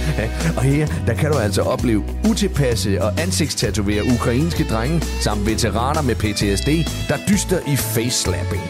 [0.56, 6.14] og her, der kan du altså opleve utilpasse og ansigtstatovere ukrainske drenge, samt veteraner med
[6.14, 6.68] PTSD,
[7.08, 8.62] der dyster i face-slapping.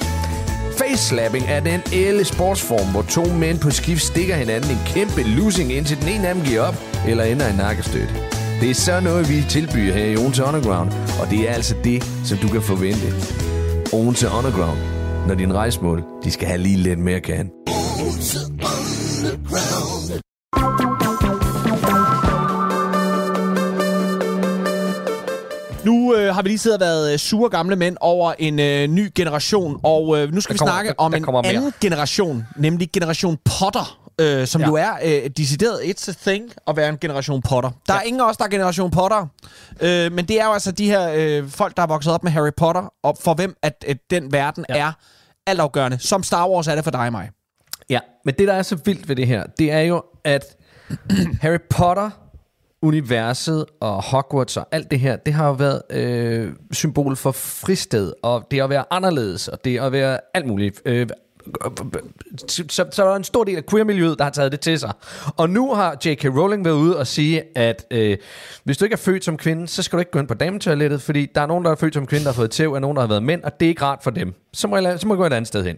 [0.79, 5.73] Face-slapping er den æle sportsform, hvor to mænd på skift stikker hinanden en kæmpe losing,
[5.73, 6.75] indtil den ene af dem giver op
[7.07, 8.09] eller ender i nakkestøt.
[8.61, 10.91] Det er så noget, vi tilbyder her i Odense Underground,
[11.21, 13.07] og det er altså det, som du kan forvente.
[13.93, 14.79] Odense Underground,
[15.29, 17.51] når din rejsmål, de skal have lige lidt mere kan.
[25.85, 28.87] Nu øh, har vi lige siddet og været øh, sure gamle mænd over en øh,
[28.87, 31.47] ny generation, og øh, nu skal Der vi kommer- snakke der- om der en mere.
[31.47, 33.99] anden generation, nemlig generation Potter.
[34.21, 34.61] Øh, som.
[34.61, 34.67] Ja.
[34.67, 37.71] jo er øh, decideret it's a thing at være en generation Potter.
[37.89, 38.01] Der ja.
[38.01, 39.27] er ingen af os, der er generation Potter.
[39.81, 42.33] Øh, men det er jo altså de her øh, folk, der er vokset op med
[42.33, 44.77] Harry Potter, og for hvem at, at den verden ja.
[44.77, 44.93] er
[45.47, 45.99] altafgørende.
[45.99, 47.31] Som Star Wars er det for dig og mig.
[47.91, 50.57] Ja, men det, der er så vildt ved det her, det er jo, at
[51.43, 52.11] Harry Potter,
[52.83, 58.13] universet og Hogwarts og alt det her, det har jo været øh, symbol for fristed,
[58.23, 60.83] og det at være anderledes, og det at være alt muligt.
[60.85, 61.09] Øh,
[62.49, 64.79] så, så så er der en stor del af queer-miljøet, der har taget det til
[64.79, 64.93] sig.
[65.37, 66.25] Og nu har J.K.
[66.25, 68.17] Rowling været ude og sige, at øh,
[68.65, 71.03] hvis du ikke er født som kvinde, så skal du ikke gå ind på dametoilettet,
[71.03, 72.97] fordi der er nogen, der er født som kvinde, der har fået tæv, og nogen,
[72.97, 74.35] der har været mænd, og det er ikke rart for dem.
[74.53, 75.77] Så må jeg, så må jeg gå et andet sted hen.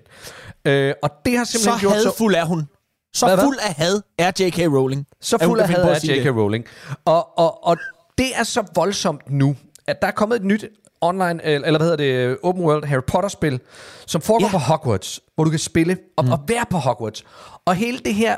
[0.67, 2.09] Øh, og det har Så simpelthen gjort så...
[2.09, 2.69] hadfuld er hun.
[3.15, 3.45] Så Hvad, hvad?
[3.45, 4.59] fuld af had er J.K.
[4.59, 5.07] Rowling.
[5.21, 6.27] Så fuld af had er J.K.
[6.37, 6.65] Rowling.
[7.05, 7.77] Og, og, og
[8.19, 9.57] det er så voldsomt nu,
[9.87, 10.65] at der er kommet et nyt
[11.01, 11.97] online, eller hvad hedder
[12.27, 13.61] det, open world Harry Potter-spil,
[14.07, 14.51] som foregår ja.
[14.51, 16.33] på Hogwarts, hvor du kan spille og, mm.
[16.33, 17.25] og være på Hogwarts.
[17.65, 18.37] Og hele det her,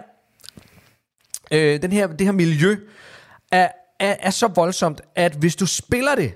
[1.52, 2.76] øh, den her, det her miljø
[3.52, 3.68] er,
[4.00, 6.32] er, er så voldsomt, at hvis du spiller det,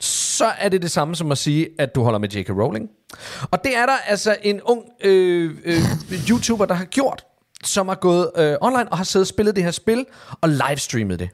[0.00, 2.50] så er det det samme som at sige, at du holder med J.K.
[2.50, 2.90] Rowling.
[3.50, 5.78] Og det er der altså en ung øh, øh,
[6.30, 7.24] YouTuber, der har gjort,
[7.64, 10.06] som har gået øh, online og har siddet og spillet det her spil
[10.40, 11.28] og livestreamet det.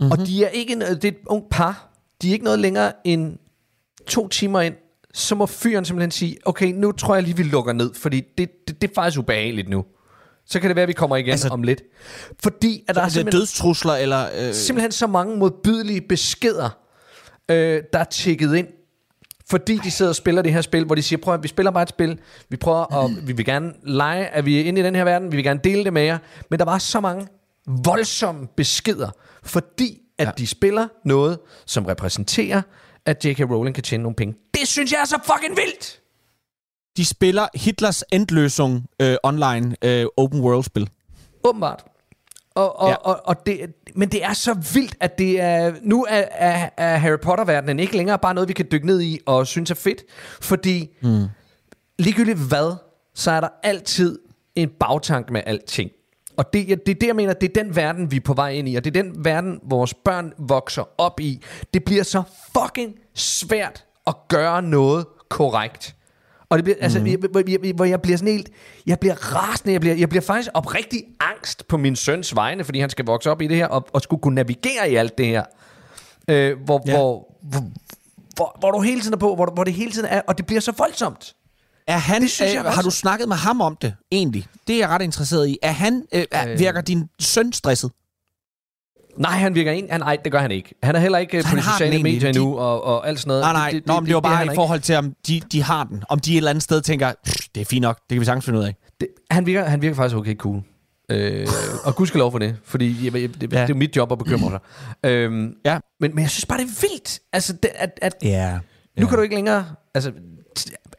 [0.00, 0.10] Mm-hmm.
[0.12, 1.88] Og de er ikke en, det er et ung par.
[2.22, 3.38] De er ikke noget længere end
[4.06, 4.74] to timer ind.
[5.14, 8.50] Så må fyren simpelthen sige, okay, nu tror jeg lige, vi lukker ned, fordi det,
[8.68, 9.84] det, det er faktisk ubehageligt nu.
[10.46, 11.82] Så kan det være, at vi kommer igen Altså- om lidt.
[12.42, 14.28] Fordi at der er simpelthen, dødstrusler, eller...
[14.38, 16.70] Øh, simpelthen så mange modbydelige beskeder,
[17.48, 18.66] øh, der er tjekket ind.
[19.50, 21.70] Fordi de sidder og spiller det her spil, hvor de siger, prøv at vi spiller
[21.70, 22.18] bare et spil.
[22.48, 25.32] Vi prøver at, vi vil gerne lege, at vi er inde i den her verden.
[25.32, 26.18] Vi vil gerne dele det med jer.
[26.50, 27.26] Men der var så mange
[27.84, 29.10] voldsomme beskeder,
[29.42, 30.32] fordi at ja.
[30.38, 32.62] de spiller noget, som repræsenterer,
[33.06, 33.40] at J.K.
[33.40, 34.34] Rowling kan tjene nogle penge.
[34.54, 36.00] Det synes jeg er så fucking vildt!
[36.96, 40.90] de spiller Hitlers Endløsung øh, online øh, open world-spil.
[41.44, 41.84] Åbenbart.
[42.60, 42.94] Og, og, Ja.
[42.94, 46.96] og, og det, men det er så vildt, at det er, nu er, er, er
[46.96, 50.02] Harry Potter-verdenen ikke længere bare noget, vi kan dykke ned i og synes er fedt.
[50.40, 51.24] Fordi mm.
[51.98, 52.76] ligegyldigt hvad,
[53.14, 54.18] så er der altid
[54.56, 55.90] en bagtank med alting.
[56.36, 58.50] Og det, det er det, jeg mener, det er den verden, vi er på vej
[58.50, 61.42] ind i, og det er den verden, vores børn vokser op i.
[61.74, 62.22] Det bliver så
[62.58, 65.94] fucking svært at gøre noget korrekt.
[66.50, 66.82] Og det bliver, mm.
[66.84, 68.48] altså, jeg, hvor, jeg, hvor jeg bliver sådan helt,
[68.86, 72.80] jeg bliver rasende, jeg bliver, jeg bliver faktisk oprigtig angst på min søns vegne, fordi
[72.80, 75.26] han skal vokse op i det her, og, og skulle kunne navigere i alt det
[75.26, 75.44] her.
[76.28, 76.92] Øh, hvor, Ja.
[76.96, 77.62] hvor, hvor,
[78.36, 80.46] hvor, hvor du hele tiden er på, hvor, hvor det hele tiden er, og det
[80.46, 81.34] bliver så voldsomt.
[81.86, 82.82] Er han, Det synes øh, jeg har også.
[82.82, 84.46] du snakket med ham om det, egentlig?
[84.66, 85.58] Det er jeg ret interesseret i.
[85.62, 86.58] Er han, øh, øh.
[86.58, 87.90] virker din søn stresset?
[89.16, 89.86] Nej, han virker en.
[89.90, 90.74] Han, nej, det gør han ikke.
[90.82, 93.18] Han er heller ikke øh, Så på de sociale medier De- endnu, og, og alt
[93.20, 93.42] sådan noget.
[93.42, 93.70] Nej, nej.
[93.70, 95.84] Det, Nå, men det var er bare han i forhold til, om de, de har
[95.84, 96.02] den.
[96.08, 98.24] Om de et eller andet sted tænker, "Pff, det er fint nok, det kan vi
[98.24, 98.76] sagtens finde ud af.
[99.00, 100.62] Det, han, virker, han virker faktisk okay cool.
[101.10, 101.46] Øh,
[101.84, 103.62] og gudskelov for det, fordi jeg, jeg, det, Ja.
[103.62, 104.60] det er mit job at bekymre sig.
[105.10, 105.78] øhm, Ja.
[106.00, 107.18] men, men jeg synes bare, det er vildt.
[107.32, 108.58] Altså, det, at, at Ja.
[109.00, 109.66] nu kan du ikke længere...
[109.94, 110.12] Altså,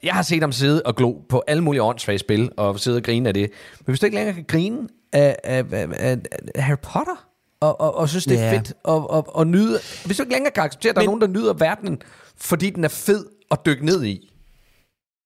[0.03, 3.03] jeg har set ham sidde og glo på alle mulige åndssvage spil, og sidde og
[3.03, 3.49] grine af det.
[3.79, 4.77] Men hvis du ikke længere kan grine
[5.13, 6.17] af, af, af, af
[6.63, 7.25] Harry Potter,
[7.61, 8.55] og, og, og synes, det er yeah.
[8.55, 9.79] fedt, og, og, og nyde...
[10.05, 12.01] Hvis du ikke længere kan acceptere, at der er nogen, der nyder verdenen,
[12.37, 14.31] fordi den er fed at dykke ned i.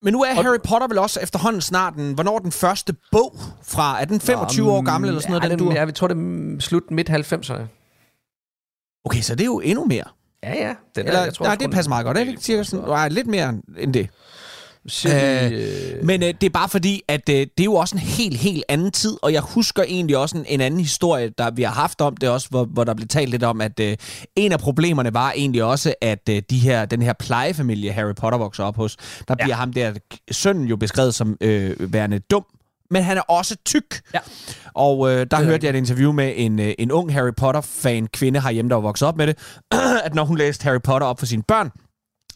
[0.02, 3.36] Men nu er Harry Potter vel også efterhånden snart den, hvornår er den første bog
[3.64, 4.02] fra?
[4.02, 5.76] Er den 25 år gammel eller sådan noget, ja, den den, dur?
[5.76, 7.62] Jeg tror, det er slut midt-90'erne.
[9.06, 10.04] Okay, så det er jo endnu mere.
[10.44, 10.76] Ja, ja.
[10.96, 12.18] Den Eller, jeg tror, nej, det passer meget godt.
[12.18, 14.10] Det er ikke cirka sådan, nej, lidt mere end det.
[15.08, 18.00] Øh, øh, Men øh, det er bare fordi, at øh, det er jo også en
[18.00, 21.64] helt, helt anden tid, og jeg husker egentlig også en, en anden historie, der vi
[21.64, 23.98] har haft om det også, hvor, hvor der blev talt lidt om, at øh,
[24.36, 28.38] en af problemerne var egentlig også, at øh, de her, den her plejefamilie, Harry Potter
[28.38, 29.94] vokser op hos, der bliver ham der,
[30.32, 32.46] sønnen jo beskrevet som øh, værende dum,
[32.92, 34.02] men han er også tyk.
[34.14, 34.20] Ja.
[34.74, 38.42] Og øh, der hørte jeg et interview med en, øh, en ung Harry Potter-fan, kvinde
[38.42, 39.38] herhjemme, der var vokset op med det,
[40.06, 41.72] at når hun læste Harry Potter op for sine børn,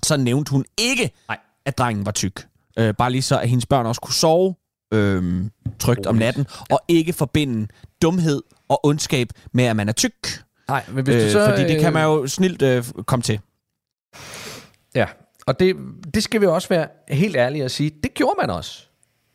[0.04, 1.38] så nævnte hun ikke, Nej.
[1.70, 2.48] At drengen var tyk.
[2.80, 4.56] Øh, bare lige så, at hendes børn også kunne sove
[4.94, 5.46] øh,
[5.80, 7.68] trygt om natten, og ikke forbinde
[8.02, 10.44] dumhed og ondskab med, at man er tyk.
[10.68, 11.46] nej, men hvis Øh, du så...
[11.50, 13.40] fordi det kan øh, man jo snilt øh, komme til.
[14.96, 15.06] Ja,
[15.48, 15.76] og det,
[16.14, 18.89] det skal vi også være helt ærlige at sige, det gjorde man også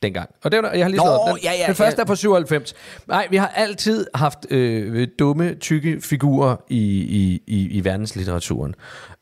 [0.04, 0.30] dengang.
[0.44, 1.28] Og det, var- jeg har lige Nå, slået op.
[1.28, 2.02] den, ja, ja, den første ja.
[2.02, 2.74] er fra 97.
[3.08, 8.74] Nej, vi har altid haft øh, dumme, tykke figurer i, i, i, i verdenslitteraturen.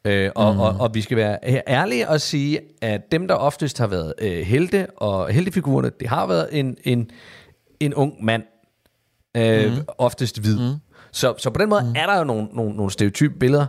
[0.05, 0.61] Øh, og, mm.
[0.61, 4.39] og, og vi skal være ærlige og sige, at dem, der oftest har været øh,
[4.39, 7.11] helte og heltefigurerne, det har været en, en,
[7.81, 8.43] en ung mand.
[9.37, 9.79] Øh, mm.
[9.99, 10.59] Oftest hvid.
[10.59, 10.75] Mm.
[11.13, 11.93] Så, så på den måde mm.
[11.97, 13.67] er der jo nogle, nogle, nogle stereotype billeder,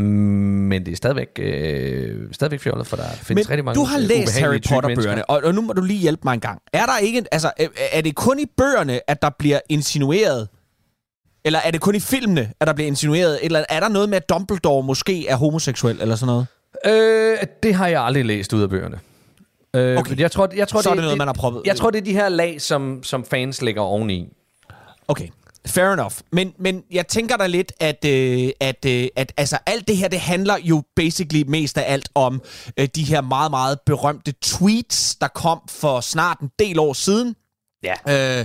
[0.00, 3.98] men det er stadigvæk, øh, stadigvæk fjollet, for der findes rigtig Men mange du har
[3.98, 6.60] læst Harry Potter-bøgerne, og, og nu må du lige hjælpe mig en gang.
[6.72, 7.50] Er der ikke, altså,
[7.92, 10.48] er, det kun i bøgerne, at der bliver insinueret,
[11.44, 14.16] eller er det kun i filmene, at der bliver insinueret, eller er der noget med,
[14.16, 16.46] at Dumbledore måske er homoseksuel, eller sådan noget?
[16.86, 18.98] Øh, det har jeg aldrig læst ud af bøgerne.
[19.76, 20.18] Øh, Okay.
[20.18, 22.04] jeg tror, jeg tror, Så er det noget, man har proppet- Jeg tror, det er
[22.04, 24.28] de her lag, som, som fans lægger oveni.
[25.08, 25.28] Okay,
[25.66, 26.12] fair enough.
[26.32, 30.08] Men, men jeg tænker da lidt, at, øh, at, øh, at altså, alt det her,
[30.08, 32.42] det handler jo basically mest af alt om
[32.76, 37.34] øh, de her meget, meget berømte tweets, der kom for snart en del år siden.
[37.82, 38.38] Ja.
[38.40, 38.44] Øh,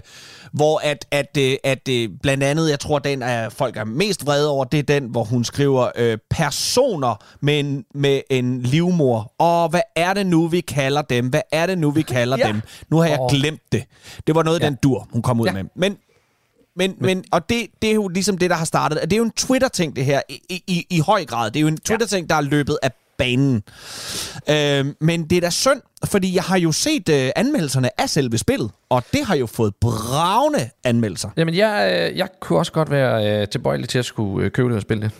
[0.54, 4.26] hvor at, at, øh, at øh, blandt andet, jeg tror, den er folk er mest
[4.26, 9.34] vrede over, det er den, hvor hun skriver øh, personer med en, med en livmor.
[9.40, 11.28] Og hvad er det nu, vi kalder dem?
[11.28, 12.48] Hvad er det nu, vi kalder Ja.
[12.48, 12.62] dem?
[12.90, 13.30] Nu har jeg Åh.
[13.30, 13.84] glemt det.
[14.28, 14.70] Det var noget af Ja.
[14.70, 15.52] den dur, hun kom ud Ja.
[15.54, 15.64] med.
[15.76, 15.98] Men
[16.76, 19.00] men, men, og det, det er jo ligesom det, der har startet.
[19.02, 21.52] Det er jo en Twitter-ting, det her, i, i, i høj grad.
[21.52, 23.64] Det er jo en Twitter-ting, der er løbet af banen.
[24.50, 28.38] Øhm, men det er da synd, fordi jeg har jo set øh, anmeldelserne af selve
[28.38, 31.30] spillet, og det har jo fået bravende anmeldelser.
[31.38, 34.70] Jamen, jeg, øh, jeg kunne også godt være øh, tilbøjelig til at skulle øh, købe
[34.70, 35.12] det og spille det.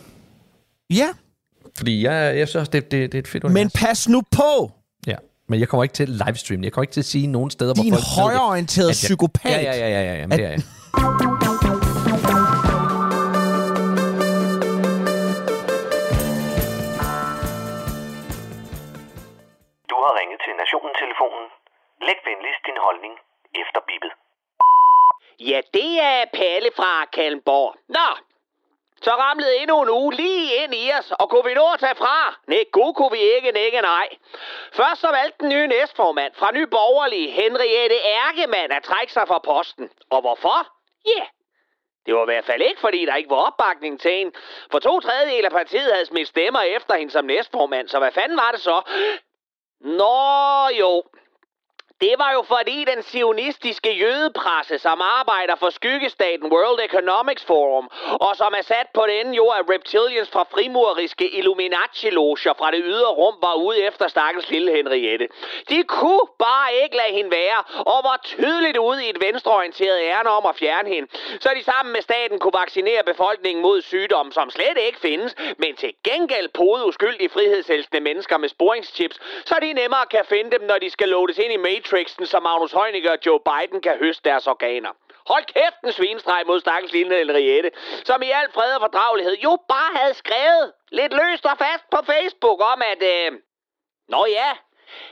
[0.96, 1.08] Ja,
[1.76, 3.72] Fordi jeg, jeg synes også, det, det, det er et fedt men univers.
[3.72, 4.72] pas nu på,
[5.06, 5.16] Ja.
[5.48, 6.64] Men jeg kommer ikke til livestream.
[6.64, 8.38] Jeg kommer ikke til at sige nogen steder, din hvor folk det.
[8.38, 9.52] højreorienterede At jeg- psykopat.
[9.52, 10.62] Ja, ja, ja, ja, ja jamen, det er jeg.
[20.72, 21.46] Stationen-telefonen.
[22.06, 23.14] Læg venligst din holdning
[23.62, 24.12] efter bippet.
[25.40, 27.74] Ja, det er Palle fra Kalmborg.
[27.88, 28.08] Nå,
[29.02, 31.94] så ramlede endnu en uge lige ind i os, og kunne vi nå at tage
[31.94, 32.16] fra?
[32.46, 34.08] Nej, god kunne vi ikke, ikke nej.
[34.72, 39.38] Først så valgte den nye næstformand fra Ny Borgerlige, Henriette Ærkemann, at trække sig fra
[39.38, 39.90] posten.
[40.10, 40.58] Og hvorfor?
[41.06, 41.28] Ja, yeah.
[42.06, 44.32] det var i hvert fald ikke, fordi der ikke var opbakning til hende.
[44.70, 48.36] For to tredjedel af partiet havde smidt stemmer efter hende som næstformand, så hvad fanden
[48.36, 48.82] var det så?
[49.82, 51.02] Nå jo,
[52.04, 57.90] det var jo fordi den sionistiske jødepresse, som arbejder for skyggestaten World Economics Forum,
[58.26, 63.12] og som er sat på den jo af reptilians fra frimureriske Illuminati-loger fra det ydre
[63.20, 65.28] rum, var ude efter stakkels lille Henriette.
[65.68, 67.60] De kunne bare ikke lade hende være,
[67.92, 71.08] og var tydeligt ude i et venstreorienteret ærne om at fjerne hende,
[71.40, 75.76] så de sammen med staten kunne vaccinere befolkningen mod sygdomme, som slet ikke findes, men
[75.76, 80.78] til gengæld pode uskyldige frihedselskende mennesker med sporingschips, så de nemmere kan finde dem, når
[80.78, 84.30] de skal låtes ind i Matrix Matrixen, så Magnus Heunicke og Joe Biden kan høste
[84.30, 84.92] deres organer.
[85.26, 87.70] Hold kæft en svinestreg mod stakkels lille Henriette,
[88.04, 91.98] som i al fred og fordragelighed jo bare havde skrevet lidt løst og fast på
[92.12, 93.02] Facebook om, at...
[93.02, 93.32] Øh,
[94.08, 94.50] Nå ja,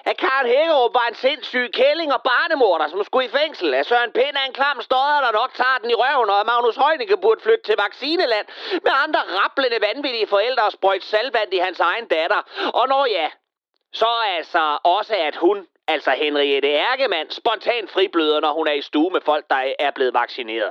[0.04, 3.74] at Karen Hækkerup var en sindssyg kælling og barnemorder, som skulle i fængsel.
[3.74, 6.46] At Søren Pind er en klam stodder, der nok tager den i røven, og at
[6.46, 8.46] Magnus Heunicke burde flytte til vaccineland
[8.84, 12.40] med andre rapplende vanvittige forældre og sprøjt salvand i hans egen datter.
[12.74, 13.28] Og når ja,
[13.92, 19.11] så altså også, at hun altså Henriette Ærkemann, spontan fribløder, når hun er i stue
[19.11, 20.70] med folk, der er blevet vaccineret.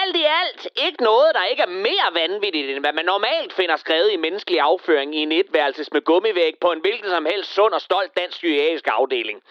[0.00, 3.76] Alt i alt ikke noget, der ikke er mere vanvittigt, end hvad man normalt finder
[3.76, 7.72] skrevet i menneskelig afføring i en etværelses med gummivæg på en hvilken som helst sund
[7.74, 9.42] og stolt dansk psykiatrisk afdeling.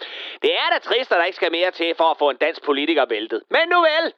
[0.41, 2.61] Det er da trist, at der ikke skal mere til for at få en dansk
[2.63, 3.41] politiker væltet.
[3.49, 4.13] Men nu vel,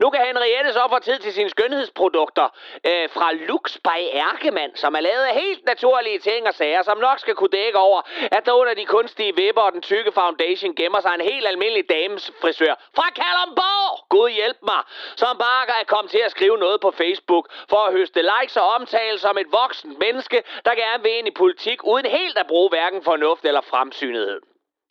[0.00, 2.48] nu kan Henriette så få tid til sine skønhedsprodukter
[2.86, 6.98] øh, fra Lux by Ærkemann, som er lavet af helt naturlige ting og sager, som
[6.98, 8.00] nok skal kunne dække over,
[8.32, 11.90] at der under de kunstige vipper og den tykke foundation gemmer sig en helt almindelig
[11.90, 14.08] dames frisør fra Kalundborg.
[14.08, 14.82] Gud hjælp mig,
[15.16, 18.66] som bare er kommet til at skrive noget på Facebook for at høste likes og
[18.76, 22.68] omtale som et voksent menneske, der gerne vil ind i politik uden helt at bruge
[22.68, 24.40] hverken fornuft eller fremsynethed.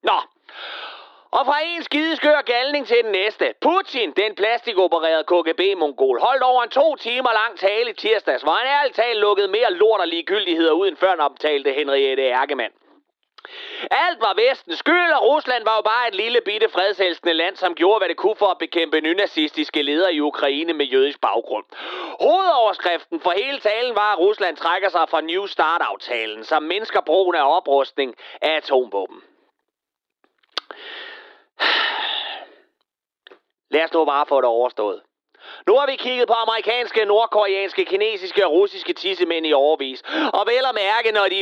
[0.03, 0.17] Nå,
[1.31, 3.53] og fra en skideskør galning til den næste.
[3.61, 8.67] Putin, den plastikopererede KGB-mongol, holdt over en to timer lang tale i tirsdags, hvor han
[8.67, 12.73] ærligt talt lukkede mere lort og ligegyldigheder uden før den optalte Henriette Erkemann.
[13.91, 17.75] Alt var vestens skyld, og Rusland var jo bare et lille bitte fredselskende land, som
[17.75, 21.65] gjorde, hvad det kunne for at bekæmpe nynazistiske ledere i Ukraine med jødisk baggrund.
[22.21, 27.35] Hovedoverskriften for hele talen var, at Rusland trækker sig fra New Start-aftalen, som mindsker brugen
[27.35, 29.21] af oprustning af atomvåben.
[33.71, 35.01] Lad os nu bare få det overstået.
[35.67, 40.03] Nu har vi kigget på amerikanske, nordkoreanske, kinesiske og russiske tissemænd i overvis.
[40.33, 41.39] Og vel at mærke, når de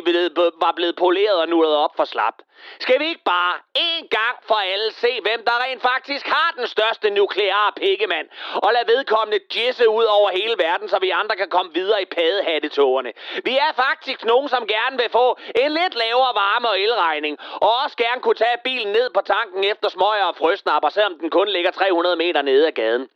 [0.61, 2.33] var blevet poleret og nullet op for slap.
[2.79, 6.67] Skal vi ikke bare en gang for alle se, hvem der rent faktisk har den
[6.67, 11.49] største nukleare pikkemand, og lade vedkommende jisse ud over hele verden, så vi andre kan
[11.49, 13.11] komme videre i padehattetogerne.
[13.43, 17.71] Vi er faktisk nogen, som gerne vil få en lidt lavere varme- og elregning, og
[17.83, 21.47] også gerne kunne tage bilen ned på tanken efter smøger og frøsnapper, selvom den kun
[21.47, 23.09] ligger 300 meter nede ad gaden.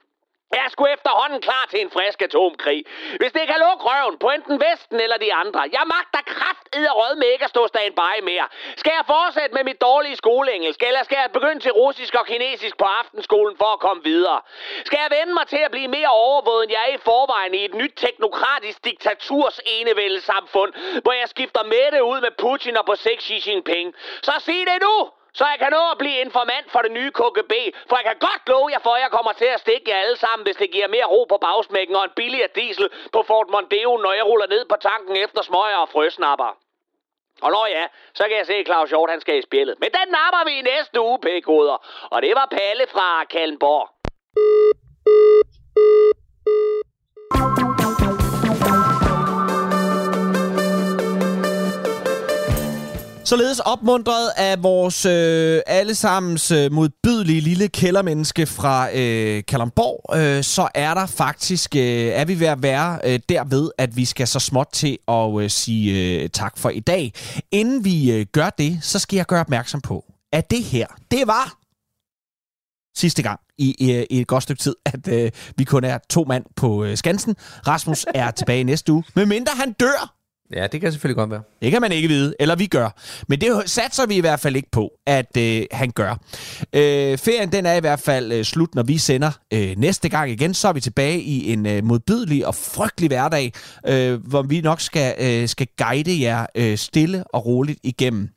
[0.55, 2.85] Jeg er sgu efterhånden klar til en frisk atomkrig.
[3.19, 5.61] Hvis det kan lukke røven på enten Vesten eller de andre.
[5.77, 8.47] Jeg magter kraft og rød med ikke at stå standby mere.
[8.75, 12.77] Skal jeg fortsætte med mit dårlige skoleengelsk, eller skal jeg begynde til russisk og kinesisk
[12.77, 14.41] på aftenskolen for at komme videre?
[14.85, 17.65] Skal jeg vende mig til at blive mere overvåget, end jeg er i forvejen i
[17.65, 20.73] et nyt teknokratisk diktaturs enevældesamfund,
[21.03, 23.95] hvor jeg skifter med ud med Putin og på sex Xi Jinping?
[24.21, 25.20] Så sig det nu!
[25.33, 27.53] Så jeg kan nå at blive informant for det nye KGB.
[27.89, 30.17] For jeg kan godt love jer for, at jeg kommer til at stikke jer alle
[30.17, 33.97] sammen, hvis det giver mere ro på bagsmækken og en billigere diesel på Fort Mondeo,
[33.97, 36.51] når jeg ruller ned på tanken efter smøger og frøsnapper.
[37.41, 39.75] Og når ja, så kan jeg se, at Claus Hjort han skal i spillet.
[39.79, 41.77] Men den napper vi i næste uge, pækoder.
[42.11, 43.89] Og det var Palle fra Kallenborg.
[53.31, 60.69] Således opmuntret af vores øh, allesammens øh, modbydelige lille kældermenneske fra øh, Kalamborg, øh, så
[60.75, 64.39] er der faktisk, øh, er vi ved at være øh, derved, at vi skal så
[64.39, 67.13] småt til at øh, sige øh, tak for i dag.
[67.51, 71.27] Inden vi øh, gør det, så skal jeg gøre opmærksom på, at det her, det
[71.27, 71.57] var
[72.95, 76.25] sidste gang i, i, i et godt stykke tid, at øh, vi kun er to
[76.27, 77.35] mand på øh, Skansen.
[77.67, 80.20] Rasmus er tilbage næste uge, medmindre han dør
[80.55, 81.41] Ja, det kan selvfølgelig godt være.
[81.61, 82.89] Det kan man ikke vide, eller vi gør.
[83.27, 86.11] Men det satser vi i hvert fald ikke på, at øh, han gør.
[86.73, 90.31] Øh, ferien den er i hvert fald øh, slut, når vi sender øh, næste gang
[90.31, 90.53] igen.
[90.53, 93.53] Så er vi tilbage i en øh, modbydelig og frygtelig hverdag,
[93.87, 98.29] øh, hvor vi nok skal, øh, skal guide jer øh, stille og roligt igennem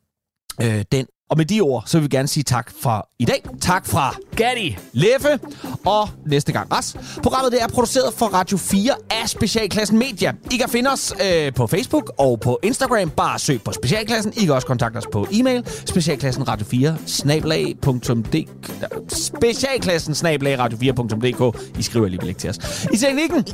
[0.62, 3.42] øh, den og med de ord, så vil vi gerne sige tak for i dag.
[3.60, 4.78] Tak fra Gatti.
[4.92, 5.38] Leffe
[5.86, 6.96] og næste gang Ras.
[7.22, 10.32] Programmet det er produceret for Radio 4 af Specialklassen Media.
[10.52, 13.10] I kan finde os øh, på Facebook og på Instagram.
[13.10, 14.32] Bare søg på Specialklassen.
[14.36, 15.66] I kan også kontakte os på e-mail.
[15.86, 21.70] Specialklassen Radio 4 snablag.dk Specialklassen snablag radio 4.dk.
[21.78, 22.84] I skriver alligevel ikke til os.
[22.92, 23.44] I teknikken,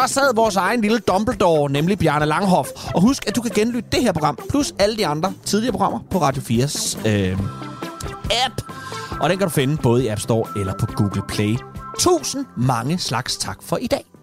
[0.00, 2.68] der sad vores egen lille Dumbledore, nemlig Bjarne Langhoff.
[2.94, 5.98] Og husk, at du kan genlytte det her program, plus alle de andre tidligere programmer
[6.10, 7.38] på Radio 4's øh,
[8.46, 8.62] app.
[9.20, 11.56] Og den kan du finde både i App Store eller på Google Play.
[11.98, 14.17] Tusind mange slags tak for i dag.